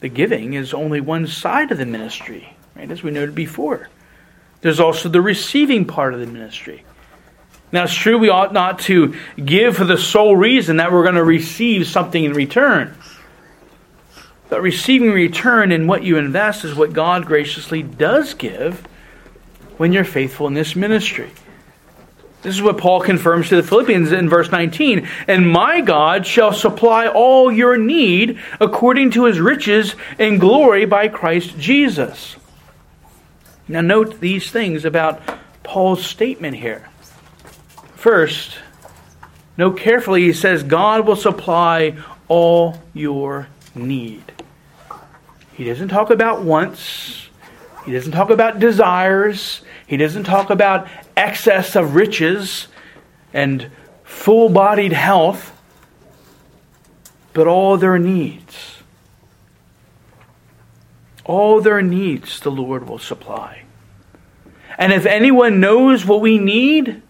the 0.00 0.08
giving 0.08 0.54
is 0.54 0.74
only 0.74 1.00
one 1.00 1.26
side 1.26 1.70
of 1.70 1.78
the 1.78 1.86
ministry, 1.86 2.54
right? 2.76 2.90
As 2.90 3.02
we 3.02 3.10
noted 3.10 3.34
before. 3.34 3.88
There's 4.60 4.80
also 4.80 5.08
the 5.08 5.20
receiving 5.20 5.84
part 5.84 6.14
of 6.14 6.20
the 6.20 6.26
ministry. 6.26 6.84
Now, 7.72 7.84
it's 7.84 7.94
true 7.94 8.18
we 8.18 8.28
ought 8.28 8.52
not 8.52 8.78
to 8.80 9.14
give 9.42 9.76
for 9.76 9.84
the 9.84 9.98
sole 9.98 10.36
reason 10.36 10.76
that 10.76 10.92
we're 10.92 11.02
going 11.02 11.16
to 11.16 11.24
receive 11.24 11.86
something 11.86 12.22
in 12.22 12.32
return. 12.32 12.96
But 14.48 14.62
receiving 14.62 15.10
return 15.10 15.72
in 15.72 15.86
what 15.86 16.04
you 16.04 16.16
invest 16.16 16.64
is 16.64 16.74
what 16.74 16.92
God 16.92 17.26
graciously 17.26 17.82
does 17.82 18.34
give 18.34 18.86
when 19.76 19.92
you're 19.92 20.04
faithful 20.04 20.46
in 20.46 20.54
this 20.54 20.76
ministry. 20.76 21.30
This 22.44 22.56
is 22.56 22.62
what 22.62 22.76
Paul 22.76 23.00
confirms 23.00 23.48
to 23.48 23.56
the 23.56 23.62
Philippians 23.62 24.12
in 24.12 24.28
verse 24.28 24.52
19. 24.52 25.08
And 25.26 25.50
my 25.50 25.80
God 25.80 26.26
shall 26.26 26.52
supply 26.52 27.08
all 27.08 27.50
your 27.50 27.78
need 27.78 28.38
according 28.60 29.12
to 29.12 29.24
his 29.24 29.40
riches 29.40 29.96
and 30.18 30.38
glory 30.38 30.84
by 30.84 31.08
Christ 31.08 31.58
Jesus. 31.58 32.36
Now, 33.66 33.80
note 33.80 34.20
these 34.20 34.50
things 34.50 34.84
about 34.84 35.22
Paul's 35.62 36.04
statement 36.04 36.58
here. 36.58 36.86
First, 37.96 38.58
note 39.56 39.78
carefully, 39.78 40.24
he 40.24 40.34
says, 40.34 40.62
God 40.62 41.06
will 41.06 41.16
supply 41.16 41.96
all 42.28 42.78
your 42.92 43.48
need. 43.74 44.22
He 45.54 45.64
doesn't 45.64 45.88
talk 45.88 46.10
about 46.10 46.42
wants, 46.42 47.30
he 47.86 47.92
doesn't 47.92 48.12
talk 48.12 48.28
about 48.28 48.58
desires, 48.58 49.62
he 49.86 49.96
doesn't 49.96 50.24
talk 50.24 50.50
about 50.50 50.88
excess 51.16 51.76
of 51.76 51.94
riches 51.94 52.68
and 53.32 53.70
full 54.02 54.48
bodied 54.48 54.92
health, 54.92 55.50
but 57.32 57.46
all 57.46 57.76
their 57.76 57.98
needs. 57.98 58.82
All 61.24 61.60
their 61.60 61.82
needs 61.82 62.40
the 62.40 62.50
Lord 62.50 62.88
will 62.88 62.98
supply. 62.98 63.62
And 64.78 64.92
if 64.92 65.06
anyone 65.06 65.60
knows 65.60 66.04
what 66.04 66.20
we 66.20 66.38
need, 66.38 67.02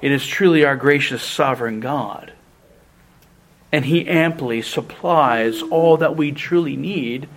it 0.00 0.10
is 0.10 0.26
truly 0.26 0.64
our 0.64 0.76
gracious 0.76 1.22
sovereign 1.22 1.80
God. 1.80 2.32
And 3.70 3.84
He 3.84 4.06
amply 4.06 4.62
supplies 4.62 5.62
all 5.62 5.96
that 5.98 6.16
we 6.16 6.32
truly 6.32 6.76
need 6.76 7.28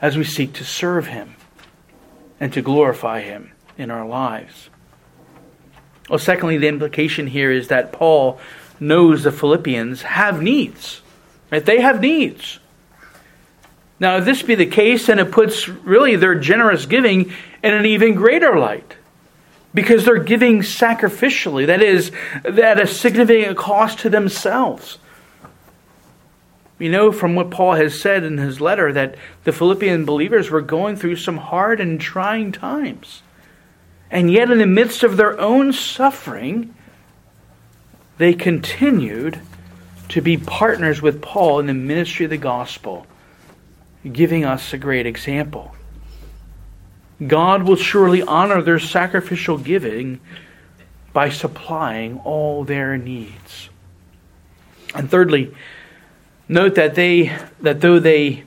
as 0.00 0.16
we 0.16 0.24
seek 0.24 0.52
to 0.54 0.64
serve 0.64 1.06
Him 1.06 1.36
and 2.40 2.52
to 2.52 2.62
glorify 2.62 3.20
Him 3.20 3.52
in 3.76 3.90
our 3.90 4.06
lives. 4.06 4.70
Well, 6.08 6.18
secondly, 6.18 6.58
the 6.58 6.68
implication 6.68 7.26
here 7.26 7.50
is 7.50 7.68
that 7.68 7.92
Paul 7.92 8.38
knows 8.78 9.22
the 9.22 9.32
Philippians 9.32 10.02
have 10.02 10.42
needs. 10.42 11.00
Right? 11.50 11.64
They 11.64 11.80
have 11.80 12.00
needs. 12.00 12.58
Now, 14.00 14.16
if 14.16 14.24
this 14.24 14.42
be 14.42 14.54
the 14.54 14.66
case, 14.66 15.06
then 15.06 15.18
it 15.18 15.30
puts 15.30 15.68
really 15.68 16.16
their 16.16 16.34
generous 16.34 16.84
giving 16.84 17.32
in 17.62 17.74
an 17.74 17.86
even 17.86 18.14
greater 18.14 18.58
light. 18.58 18.96
Because 19.72 20.04
they're 20.04 20.22
giving 20.22 20.60
sacrificially, 20.60 21.66
that 21.66 21.82
is, 21.82 22.12
at 22.44 22.80
a 22.80 22.86
significant 22.86 23.56
cost 23.56 24.00
to 24.00 24.10
themselves. 24.10 24.98
We 26.78 26.88
know 26.88 27.12
from 27.12 27.34
what 27.34 27.50
Paul 27.50 27.74
has 27.74 27.98
said 27.98 28.24
in 28.24 28.38
his 28.38 28.60
letter 28.60 28.92
that 28.92 29.14
the 29.44 29.52
Philippian 29.52 30.04
believers 30.04 30.50
were 30.50 30.60
going 30.60 30.96
through 30.96 31.16
some 31.16 31.36
hard 31.36 31.80
and 31.80 32.00
trying 32.00 32.52
times. 32.52 33.22
And 34.10 34.30
yet, 34.30 34.50
in 34.50 34.58
the 34.58 34.66
midst 34.66 35.02
of 35.02 35.16
their 35.16 35.38
own 35.40 35.72
suffering, 35.72 36.74
they 38.18 38.34
continued 38.34 39.40
to 40.10 40.20
be 40.20 40.36
partners 40.36 41.00
with 41.00 41.22
Paul 41.22 41.60
in 41.60 41.66
the 41.66 41.74
ministry 41.74 42.26
of 42.26 42.30
the 42.30 42.36
gospel, 42.36 43.06
giving 44.10 44.44
us 44.44 44.72
a 44.72 44.78
great 44.78 45.06
example. 45.06 45.74
God 47.24 47.62
will 47.62 47.76
surely 47.76 48.22
honor 48.22 48.60
their 48.60 48.78
sacrificial 48.78 49.58
giving 49.58 50.20
by 51.12 51.30
supplying 51.30 52.18
all 52.20 52.64
their 52.64 52.98
needs. 52.98 53.70
And 54.94 55.10
thirdly, 55.10 55.54
Note 56.48 56.74
that 56.74 56.94
they 56.94 57.36
that 57.60 57.80
though 57.80 57.98
they 57.98 58.44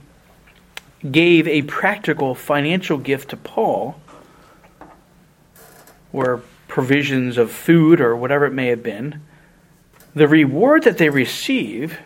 gave 1.09 1.47
a 1.47 1.63
practical 1.63 2.35
financial 2.35 2.97
gift 2.97 3.29
to 3.29 3.37
Paul, 3.37 3.99
or 6.13 6.41
provisions 6.67 7.37
of 7.37 7.51
food 7.51 8.01
or 8.01 8.15
whatever 8.15 8.45
it 8.45 8.53
may 8.53 8.67
have 8.67 8.83
been, 8.83 9.21
the 10.13 10.27
reward 10.27 10.83
that 10.83 10.97
they 10.97 11.09
receive 11.09 11.97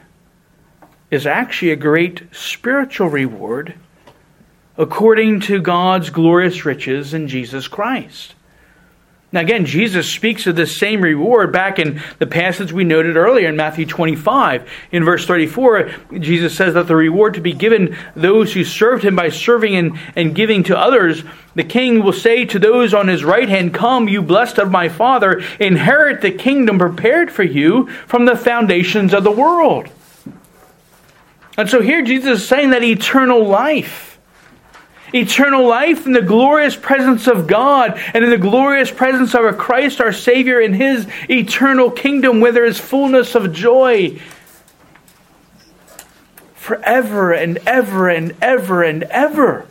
is 1.10 1.28
actually 1.28 1.72
a 1.72 1.76
great 1.76 2.22
spiritual 2.32 3.10
reward 3.10 3.74
according 4.78 5.42
to 5.42 5.62
God's 5.62 6.10
glorious 6.10 6.64
riches 6.66 7.14
in 7.14 7.28
Jesus 7.28 7.68
Christ. 7.68 8.34
Now, 9.34 9.39
again, 9.39 9.65
Jesus 9.65 10.12
speaks 10.12 10.46
of 10.46 10.58
this 10.58 10.78
same 10.78 11.00
reward 11.00 11.54
back 11.54 11.80
in 11.80 12.02
the 12.20 12.28
passage 12.28 12.74
we 12.74 12.84
noted 12.84 13.15
earlier 13.15 13.48
in 13.48 13.56
Matthew 13.56 13.86
25. 13.86 14.70
In 14.91 15.06
verse 15.06 15.26
34, 15.26 15.89
Jesus 16.20 16.54
says 16.54 16.74
that 16.74 16.88
the 16.88 16.98
reward 16.98 17.36
to 17.36 17.41
be 17.41 17.54
given 17.54 17.96
those 18.13 18.52
who 18.52 18.65
served 18.65 19.06
him 19.06 19.15
by 19.15 19.30
serving 19.30 19.74
and, 19.78 19.98
and 20.17 20.36
giving 20.36 20.63
to 20.63 20.78
others, 20.78 21.24
the 21.56 21.63
king 21.63 22.04
will 22.04 22.12
say 22.12 22.44
to 22.44 22.60
those 22.60 22.94
on 22.94 23.08
his 23.08 23.24
right 23.24 23.48
hand, 23.48 23.74
Come, 23.74 24.10
you 24.10 24.22
blessed 24.22 24.58
of 24.58 24.70
my 24.70 24.89
Father, 24.89 25.41
inherit 25.62 26.20
the 26.20 26.32
kingdom 26.32 26.78
prepared 26.78 27.32
for 27.32 27.44
you 27.44 27.88
from 28.08 28.26
the 28.26 28.36
foundations 28.36 29.13
of 29.13 29.24
the 29.24 29.32
world. 29.32 29.88
And 31.58 31.70
so 31.70 31.82
here 31.82 32.02
Jesus 32.02 32.41
is 32.41 32.48
saying 32.48 32.72
that 32.72 32.84
eternal 32.84 33.48
life 33.48 34.11
eternal 35.13 35.67
life 35.67 36.06
in 36.06 36.13
the 36.13 36.21
glorious 36.21 36.76
presence 36.76 37.28
of 37.28 37.47
God 37.47 38.00
and 38.13 38.24
in 38.24 38.30
the 38.30 38.38
glorious 38.38 38.91
presence 38.91 39.34
of 39.34 39.41
our 39.41 39.54
Christ, 39.54 40.02
our 40.02 40.13
Savior, 40.13 40.60
in 40.60 40.74
His 40.74 41.08
eternal 41.30 41.91
kingdom 41.91 42.39
where 42.39 42.52
there 42.52 42.65
is 42.65 42.80
fullness 42.80 43.36
of 43.36 43.54
joy 43.54 44.19
forever 46.56 47.34
and 47.34 47.58
ever 47.65 48.10
and 48.10 48.36
ever 48.41 48.84
and 48.84 49.04
ever. 49.04 49.67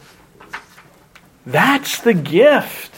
That's 1.46 2.00
the 2.00 2.14
gift 2.14 2.94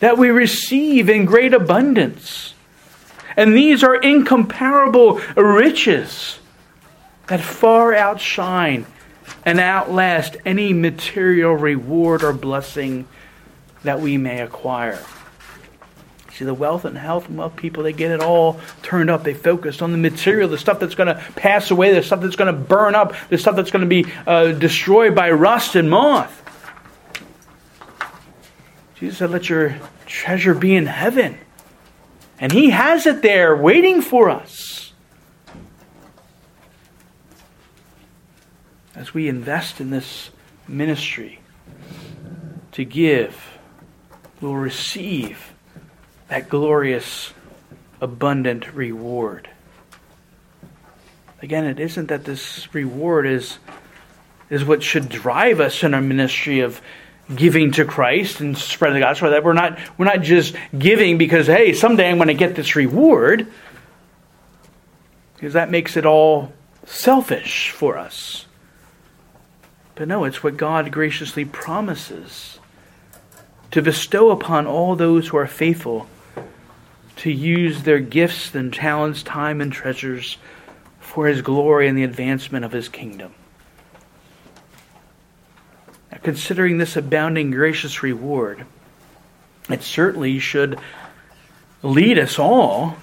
that 0.00 0.18
we 0.18 0.30
receive 0.30 1.08
in 1.08 1.24
great 1.24 1.54
abundance. 1.54 2.54
And 3.36 3.54
these 3.54 3.82
are 3.82 3.94
incomparable 3.94 5.20
riches 5.36 6.38
that 7.26 7.40
far 7.40 7.94
outshine 7.94 8.86
and 9.44 9.60
outlast 9.60 10.36
any 10.44 10.72
material 10.72 11.54
reward 11.54 12.22
or 12.22 12.32
blessing 12.32 13.06
that 13.82 14.00
we 14.00 14.16
may 14.16 14.40
acquire. 14.40 15.04
See, 16.34 16.44
the 16.44 16.54
wealth 16.54 16.84
and 16.84 16.98
health 16.98 17.28
and 17.28 17.38
wealth 17.38 17.54
people, 17.54 17.84
they 17.84 17.92
get 17.92 18.10
it 18.10 18.20
all 18.20 18.60
turned 18.82 19.08
up. 19.08 19.22
They 19.22 19.34
focus 19.34 19.80
on 19.80 19.92
the 19.92 19.98
material, 19.98 20.48
the 20.48 20.58
stuff 20.58 20.80
that's 20.80 20.96
going 20.96 21.06
to 21.06 21.22
pass 21.36 21.70
away, 21.70 21.94
the 21.94 22.02
stuff 22.02 22.20
that's 22.20 22.34
going 22.34 22.52
to 22.52 22.60
burn 22.60 22.96
up, 22.96 23.14
the 23.28 23.38
stuff 23.38 23.54
that's 23.54 23.70
going 23.70 23.88
to 23.88 23.88
be 23.88 24.10
uh, 24.26 24.50
destroyed 24.50 25.14
by 25.14 25.30
rust 25.30 25.76
and 25.76 25.88
moth. 25.88 26.40
Jesus 28.96 29.18
said, 29.18 29.30
Let 29.30 29.48
your 29.48 29.76
treasure 30.06 30.54
be 30.54 30.74
in 30.74 30.86
heaven. 30.86 31.38
And 32.40 32.50
He 32.50 32.70
has 32.70 33.06
it 33.06 33.22
there 33.22 33.54
waiting 33.56 34.02
for 34.02 34.28
us. 34.28 34.73
As 38.96 39.12
we 39.12 39.28
invest 39.28 39.80
in 39.80 39.90
this 39.90 40.30
ministry 40.68 41.40
to 42.72 42.84
give, 42.84 43.58
we'll 44.40 44.54
receive 44.54 45.52
that 46.28 46.48
glorious, 46.48 47.32
abundant 48.00 48.72
reward. 48.72 49.48
Again, 51.42 51.64
it 51.64 51.80
isn't 51.80 52.06
that 52.06 52.24
this 52.24 52.72
reward 52.72 53.26
is, 53.26 53.58
is 54.48 54.64
what 54.64 54.82
should 54.82 55.08
drive 55.08 55.60
us 55.60 55.82
in 55.82 55.92
our 55.92 56.00
ministry 56.00 56.60
of 56.60 56.80
giving 57.34 57.72
to 57.72 57.84
Christ 57.84 58.40
and 58.40 58.56
spreading 58.56 58.94
the 58.94 59.00
gospel. 59.00 59.30
That 59.30 59.42
we're 59.42 59.54
not 59.54 59.78
we're 59.98 60.04
not 60.04 60.22
just 60.22 60.54
giving 60.76 61.18
because 61.18 61.46
hey, 61.46 61.72
someday 61.72 62.10
I'm 62.10 62.16
going 62.16 62.28
to 62.28 62.34
get 62.34 62.54
this 62.54 62.76
reward. 62.76 63.46
Because 65.34 65.54
that 65.54 65.70
makes 65.70 65.96
it 65.96 66.06
all 66.06 66.52
selfish 66.86 67.70
for 67.70 67.98
us. 67.98 68.46
But 69.94 70.08
no, 70.08 70.24
it's 70.24 70.42
what 70.42 70.56
God 70.56 70.90
graciously 70.90 71.44
promises 71.44 72.58
to 73.70 73.82
bestow 73.82 74.30
upon 74.30 74.66
all 74.66 74.96
those 74.96 75.28
who 75.28 75.36
are 75.36 75.46
faithful 75.46 76.06
to 77.16 77.30
use 77.30 77.82
their 77.82 78.00
gifts 78.00 78.54
and 78.54 78.72
talents, 78.72 79.22
time 79.22 79.60
and 79.60 79.72
treasures 79.72 80.36
for 81.00 81.28
his 81.28 81.42
glory 81.42 81.86
and 81.86 81.96
the 81.96 82.02
advancement 82.02 82.64
of 82.64 82.72
his 82.72 82.88
kingdom. 82.88 83.32
Now, 86.10 86.18
considering 86.22 86.78
this 86.78 86.96
abounding 86.96 87.52
gracious 87.52 88.02
reward, 88.02 88.66
it 89.68 89.82
certainly 89.82 90.38
should 90.40 90.78
lead 91.82 92.18
us 92.18 92.38
all, 92.38 92.96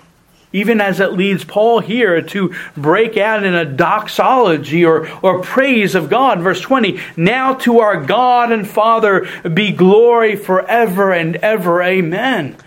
even 0.53 0.81
as 0.81 0.99
it 0.99 1.13
leads 1.13 1.43
Paul 1.43 1.79
here 1.79 2.21
to 2.21 2.53
break 2.75 3.17
out 3.17 3.43
in 3.43 3.53
a 3.53 3.65
doxology 3.65 4.83
or, 4.83 5.09
or 5.21 5.41
praise 5.41 5.95
of 5.95 6.09
God. 6.09 6.39
Verse 6.41 6.61
20 6.61 6.99
Now 7.15 7.53
to 7.55 7.79
our 7.79 8.03
God 8.03 8.51
and 8.51 8.67
Father 8.67 9.27
be 9.53 9.71
glory 9.71 10.35
forever 10.35 11.13
and 11.13 11.37
ever. 11.37 11.81
Amen. 11.81 12.57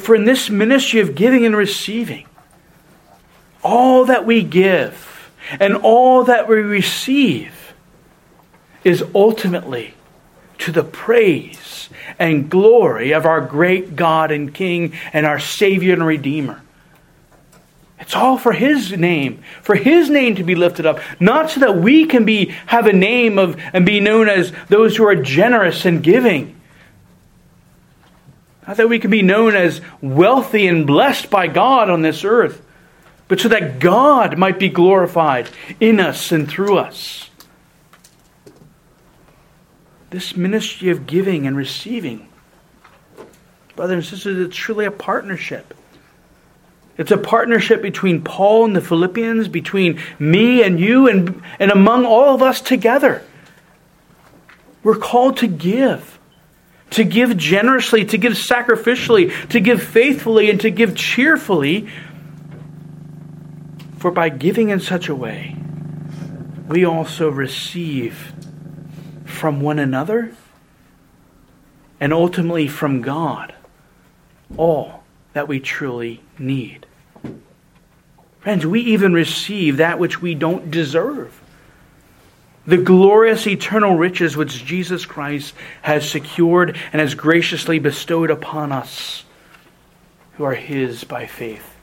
For 0.00 0.14
in 0.14 0.24
this 0.24 0.50
ministry 0.50 1.00
of 1.00 1.14
giving 1.14 1.46
and 1.46 1.56
receiving, 1.56 2.26
all 3.62 4.04
that 4.06 4.26
we 4.26 4.42
give 4.42 5.30
and 5.60 5.76
all 5.76 6.24
that 6.24 6.48
we 6.48 6.56
receive 6.56 7.74
is 8.84 9.04
ultimately 9.14 9.94
to 10.58 10.72
the 10.72 10.84
praise 10.84 11.88
and 12.18 12.50
glory 12.50 13.12
of 13.12 13.26
our 13.26 13.40
great 13.40 13.96
God 13.96 14.30
and 14.30 14.52
King 14.52 14.92
and 15.12 15.26
our 15.26 15.38
Savior 15.38 15.92
and 15.92 16.06
Redeemer. 16.06 16.62
It's 17.98 18.14
all 18.14 18.36
for 18.38 18.52
His 18.52 18.92
name, 18.92 19.42
for 19.62 19.74
His 19.74 20.10
name 20.10 20.36
to 20.36 20.44
be 20.44 20.54
lifted 20.54 20.86
up, 20.86 21.00
not 21.18 21.50
so 21.50 21.60
that 21.60 21.78
we 21.78 22.06
can 22.06 22.24
be 22.24 22.46
have 22.66 22.86
a 22.86 22.92
name 22.92 23.38
of 23.38 23.58
and 23.72 23.86
be 23.86 24.00
known 24.00 24.28
as 24.28 24.52
those 24.68 24.96
who 24.96 25.04
are 25.06 25.16
generous 25.16 25.84
and 25.84 26.02
giving, 26.02 26.54
not 28.66 28.76
that 28.76 28.88
we 28.88 28.98
can 28.98 29.10
be 29.10 29.22
known 29.22 29.54
as 29.54 29.80
wealthy 30.00 30.66
and 30.66 30.86
blessed 30.86 31.30
by 31.30 31.46
God 31.46 31.88
on 31.88 32.02
this 32.02 32.24
earth, 32.24 32.62
but 33.28 33.40
so 33.40 33.48
that 33.48 33.78
God 33.78 34.38
might 34.38 34.58
be 34.58 34.68
glorified 34.68 35.48
in 35.80 35.98
us 35.98 36.32
and 36.32 36.48
through 36.48 36.78
us. 36.78 37.30
This 40.10 40.36
ministry 40.36 40.90
of 40.90 41.06
giving 41.06 41.46
and 41.46 41.56
receiving, 41.56 42.28
brothers 43.74 43.96
and 43.96 44.04
sisters, 44.04 44.46
it's 44.46 44.56
truly 44.56 44.84
a 44.84 44.90
partnership. 44.90 45.74
It's 46.96 47.10
a 47.10 47.18
partnership 47.18 47.82
between 47.82 48.22
Paul 48.22 48.64
and 48.64 48.76
the 48.76 48.80
Philippians, 48.80 49.48
between 49.48 50.00
me 50.18 50.62
and 50.62 50.80
you, 50.80 51.08
and, 51.08 51.42
and 51.58 51.70
among 51.70 52.06
all 52.06 52.34
of 52.34 52.42
us 52.42 52.60
together. 52.60 53.22
We're 54.82 54.96
called 54.96 55.38
to 55.38 55.46
give 55.46 56.16
to 56.90 57.04
give 57.04 57.36
generously, 57.36 58.04
to 58.06 58.18
give 58.18 58.34
sacrificially, 58.34 59.48
to 59.48 59.60
give 59.60 59.82
faithfully, 59.82 60.50
and 60.50 60.60
to 60.60 60.70
give 60.70 60.94
cheerfully. 60.94 61.88
For 63.98 64.10
by 64.10 64.28
giving 64.28 64.68
in 64.68 64.80
such 64.80 65.08
a 65.08 65.14
way, 65.14 65.56
we 66.68 66.84
also 66.84 67.28
receive 67.28 68.32
from 69.36 69.60
one 69.60 69.78
another 69.78 70.34
and 72.00 72.12
ultimately 72.12 72.66
from 72.68 73.02
God 73.02 73.54
all 74.56 75.02
that 75.32 75.48
we 75.48 75.60
truly 75.60 76.22
need. 76.38 76.86
Friends, 78.40 78.64
we 78.64 78.80
even 78.80 79.12
receive 79.12 79.76
that 79.78 79.98
which 79.98 80.22
we 80.22 80.34
don't 80.34 80.70
deserve 80.70 81.40
the 82.66 82.76
glorious 82.76 83.46
eternal 83.46 83.96
riches 83.96 84.36
which 84.36 84.64
Jesus 84.64 85.06
Christ 85.06 85.54
has 85.82 86.08
secured 86.08 86.76
and 86.92 87.00
has 87.00 87.14
graciously 87.14 87.78
bestowed 87.78 88.30
upon 88.30 88.72
us 88.72 89.24
who 90.32 90.44
are 90.44 90.54
His 90.54 91.04
by 91.04 91.26
faith. 91.26 91.74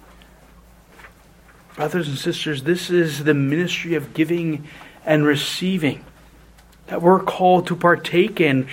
Brothers 1.76 2.08
and 2.08 2.18
sisters, 2.18 2.64
this 2.64 2.90
is 2.90 3.24
the 3.24 3.34
ministry 3.34 3.96
of 3.96 4.14
giving 4.14 4.68
and 5.06 5.26
receiving 5.26 6.06
that 6.88 7.02
we're 7.02 7.20
called 7.20 7.68
to 7.68 7.76
partake 7.76 8.40
in, 8.42 8.68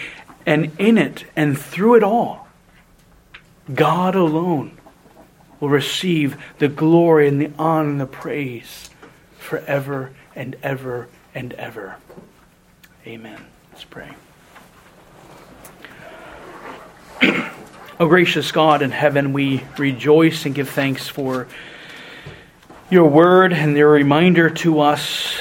and 0.47 0.73
in 0.79 0.99
it 0.99 1.25
and 1.37 1.59
through 1.59 1.95
it 1.95 2.03
all, 2.03 2.49
God 3.73 4.15
alone 4.15 4.79
will 5.61 5.69
receive 5.69 6.37
the 6.59 6.69
glory 6.69 7.29
and 7.29 7.41
the 7.41 7.51
honor 7.59 7.91
and 7.91 8.01
the 8.01 8.07
praise 8.07 8.91
forever 9.39 10.13
and 10.35 10.57
ever 10.63 11.09
and 11.35 11.53
ever. 11.55 11.97
Amen. 13.07 13.41
Let's 13.73 13.85
pray. 13.85 14.15
O 17.23 17.51
oh, 18.01 18.09
gracious 18.09 18.51
God 18.51 18.83
in 18.83 18.91
heaven, 18.91 19.33
we 19.33 19.63
rejoice 19.79 20.47
and 20.47 20.55
give 20.55 20.71
thanks 20.71 21.07
for 21.07 21.47
your 22.91 23.09
word 23.09 23.53
and 23.53 23.77
your 23.77 23.91
reminder 23.91 24.51
to 24.51 24.81
us. 24.81 25.41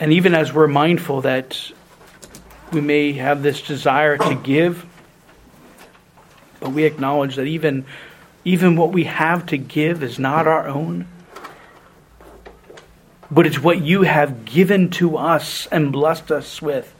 And 0.00 0.12
even 0.12 0.34
as 0.34 0.52
we're 0.52 0.66
mindful 0.66 1.22
that 1.22 1.70
we 2.72 2.80
may 2.80 3.12
have 3.12 3.42
this 3.42 3.62
desire 3.62 4.18
to 4.18 4.34
give, 4.34 4.84
but 6.60 6.72
we 6.72 6.84
acknowledge 6.84 7.36
that 7.36 7.46
even, 7.46 7.84
even 8.44 8.76
what 8.76 8.92
we 8.92 9.04
have 9.04 9.46
to 9.46 9.56
give 9.56 10.02
is 10.02 10.18
not 10.18 10.46
our 10.46 10.66
own 10.66 11.06
but 13.34 13.46
it's 13.46 13.58
what 13.58 13.82
you 13.82 14.02
have 14.02 14.44
given 14.44 14.90
to 14.90 15.16
us 15.16 15.66
and 15.66 15.92
blessed 15.92 16.30
us 16.30 16.62
with. 16.62 16.92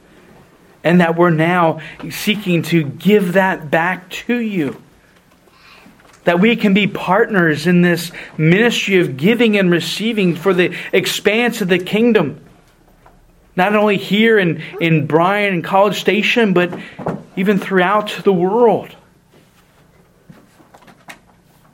And 0.83 1.01
that 1.01 1.15
we're 1.15 1.31
now 1.31 1.79
seeking 2.11 2.61
to 2.63 2.83
give 2.83 3.33
that 3.33 3.71
back 3.71 4.09
to 4.11 4.35
you. 4.35 4.81
That 6.25 6.39
we 6.39 6.55
can 6.55 6.73
be 6.73 6.87
partners 6.87 7.67
in 7.67 7.81
this 7.81 8.11
ministry 8.37 8.99
of 8.99 9.17
giving 9.17 9.57
and 9.57 9.71
receiving 9.71 10.35
for 10.35 10.53
the 10.53 10.75
expanse 10.91 11.61
of 11.61 11.69
the 11.69 11.79
kingdom. 11.79 12.44
Not 13.55 13.75
only 13.75 13.97
here 13.97 14.37
in, 14.37 14.61
in 14.81 15.07
Bryan 15.07 15.53
and 15.53 15.63
College 15.63 15.99
Station, 15.99 16.53
but 16.53 16.77
even 17.35 17.57
throughout 17.57 18.21
the 18.23 18.33
world. 18.33 18.95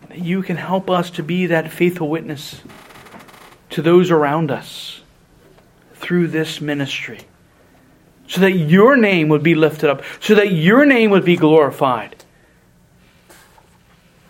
That 0.09 0.19
you 0.19 0.43
can 0.43 0.57
help 0.57 0.89
us 0.89 1.09
to 1.11 1.23
be 1.23 1.47
that 1.47 1.71
faithful 1.71 2.09
witness 2.09 2.61
to 3.71 3.81
those 3.81 4.11
around 4.11 4.51
us 4.51 5.01
through 5.95 6.27
this 6.27 6.61
ministry. 6.61 7.19
So 8.27 8.41
that 8.41 8.51
your 8.51 8.95
name 8.95 9.29
would 9.29 9.43
be 9.43 9.55
lifted 9.55 9.89
up, 9.89 10.03
so 10.19 10.35
that 10.35 10.51
your 10.51 10.85
name 10.85 11.11
would 11.11 11.25
be 11.25 11.35
glorified. 11.35 12.15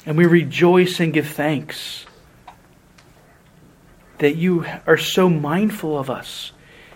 And 0.05 0.17
we 0.17 0.25
rejoice 0.25 0.99
and 0.99 1.13
give 1.13 1.27
thanks 1.27 2.05
that 4.17 4.35
you 4.35 4.65
are 4.87 4.97
so 4.97 5.29
mindful 5.29 5.97
of 5.97 6.09
us 6.09 6.51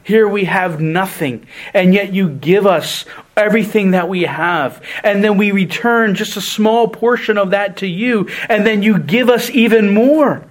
Here 0.05 0.27
we 0.27 0.45
have 0.45 0.79
nothing, 0.79 1.47
and 1.73 1.91
yet 1.91 2.13
you 2.13 2.29
give 2.29 2.67
us 2.67 3.05
everything 3.35 3.91
that 3.91 4.07
we 4.07 4.21
have. 4.21 4.79
And 5.03 5.23
then 5.23 5.35
we 5.35 5.51
return 5.51 6.13
just 6.13 6.37
a 6.37 6.41
small 6.41 6.87
portion 6.87 7.39
of 7.39 7.49
that 7.49 7.77
to 7.77 7.87
you, 7.87 8.29
and 8.47 8.67
then 8.67 8.83
you 8.83 8.99
give 8.99 9.31
us 9.31 9.49
even 9.49 9.95
more. 9.95 10.45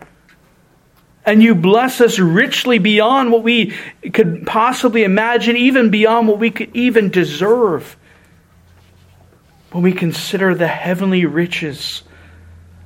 And 1.24 1.40
you 1.40 1.55
bless 1.55 2.00
us 2.00 2.18
richly 2.18 2.80
beyond 2.80 3.30
what 3.30 3.44
we 3.44 3.72
could 4.12 4.44
possibly 4.44 5.05
imagine, 5.05 5.57
even 5.57 5.90
beyond 5.90 6.26
what 6.26 6.40
we 6.40 6.50
could 6.50 6.74
even 6.74 7.11
deserve. 7.11 7.96
When 9.70 9.84
we 9.84 9.92
consider 9.92 10.57
the 10.57 10.66
heavenly 10.66 11.26
riches 11.26 12.02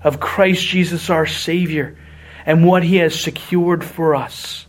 of 0.05 0.21
Christ 0.21 0.67
Jesus 0.67 1.09
our 1.09 1.25
Savior 1.25 1.97
and 2.45 2.67
what 2.67 2.83
He 2.83 2.97
has 2.97 3.19
secured 3.19 3.83
for 3.83 4.15
us. 4.15 4.67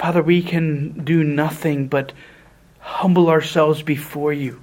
Father, 0.00 0.22
we 0.22 0.40
can 0.40 1.04
do 1.04 1.22
nothing 1.22 1.86
but 1.86 2.14
humble 2.78 3.28
ourselves 3.28 3.82
before 3.82 4.32
you 4.32 4.58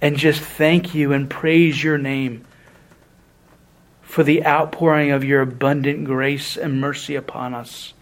and 0.00 0.16
just 0.16 0.40
thank 0.40 0.96
you 0.96 1.12
and 1.12 1.30
praise 1.30 1.80
your 1.80 1.96
name 1.96 2.44
for 4.02 4.24
the 4.24 4.44
outpouring 4.44 5.12
of 5.12 5.22
your 5.22 5.42
abundant 5.42 6.04
grace 6.06 6.56
and 6.56 6.80
mercy 6.80 7.14
upon 7.14 7.54
us. 7.54 7.94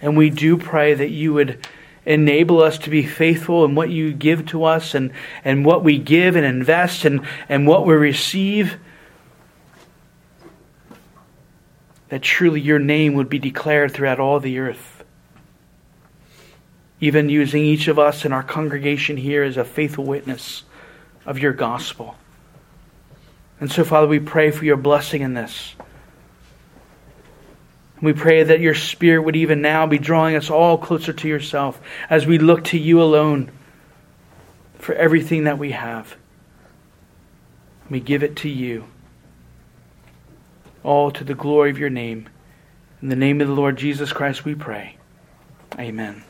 And 0.00 0.16
we 0.16 0.30
do 0.30 0.56
pray 0.56 0.94
that 0.94 1.10
you 1.10 1.34
would 1.34 1.66
enable 2.06 2.62
us 2.62 2.78
to 2.78 2.88
be 2.88 3.04
faithful 3.04 3.66
in 3.66 3.74
what 3.74 3.90
you 3.90 4.14
give 4.14 4.46
to 4.46 4.64
us 4.64 4.94
and, 4.94 5.12
and 5.44 5.62
what 5.62 5.84
we 5.84 5.98
give 5.98 6.36
and 6.36 6.46
invest 6.46 7.04
and, 7.04 7.20
and 7.50 7.66
what 7.66 7.84
we 7.84 7.92
receive. 7.92 8.78
That 12.08 12.22
truly 12.22 12.60
your 12.60 12.78
name 12.78 13.14
would 13.14 13.28
be 13.28 13.38
declared 13.38 13.92
throughout 13.92 14.20
all 14.20 14.40
the 14.40 14.58
earth. 14.58 15.04
Even 17.00 17.28
using 17.28 17.62
each 17.62 17.88
of 17.88 17.98
us 17.98 18.24
in 18.24 18.32
our 18.32 18.42
congregation 18.42 19.16
here 19.16 19.42
as 19.42 19.56
a 19.56 19.64
faithful 19.64 20.04
witness 20.04 20.62
of 21.26 21.38
your 21.38 21.52
gospel. 21.52 22.16
And 23.60 23.70
so, 23.70 23.84
Father, 23.84 24.06
we 24.06 24.20
pray 24.20 24.50
for 24.50 24.64
your 24.64 24.76
blessing 24.76 25.22
in 25.22 25.34
this. 25.34 25.74
We 28.00 28.12
pray 28.12 28.42
that 28.42 28.60
your 28.60 28.74
Spirit 28.74 29.22
would 29.22 29.36
even 29.36 29.62
now 29.62 29.86
be 29.86 29.98
drawing 29.98 30.36
us 30.36 30.50
all 30.50 30.76
closer 30.76 31.12
to 31.12 31.28
yourself 31.28 31.80
as 32.10 32.26
we 32.26 32.38
look 32.38 32.64
to 32.64 32.78
you 32.78 33.02
alone 33.02 33.50
for 34.78 34.94
everything 34.94 35.44
that 35.44 35.58
we 35.58 35.72
have. 35.72 36.16
We 37.88 38.00
give 38.00 38.22
it 38.22 38.36
to 38.36 38.48
you 38.48 38.84
all 40.86 41.10
to 41.10 41.24
the 41.24 41.34
glory 41.34 41.70
of 41.70 41.78
your 41.78 41.90
name. 41.90 42.28
In 43.02 43.08
the 43.08 43.16
name 43.16 43.40
of 43.40 43.48
the 43.48 43.54
Lord 43.54 43.76
Jesus 43.76 44.12
Christ 44.12 44.44
we 44.44 44.54
pray. 44.54 44.96
Amen. 45.78 46.22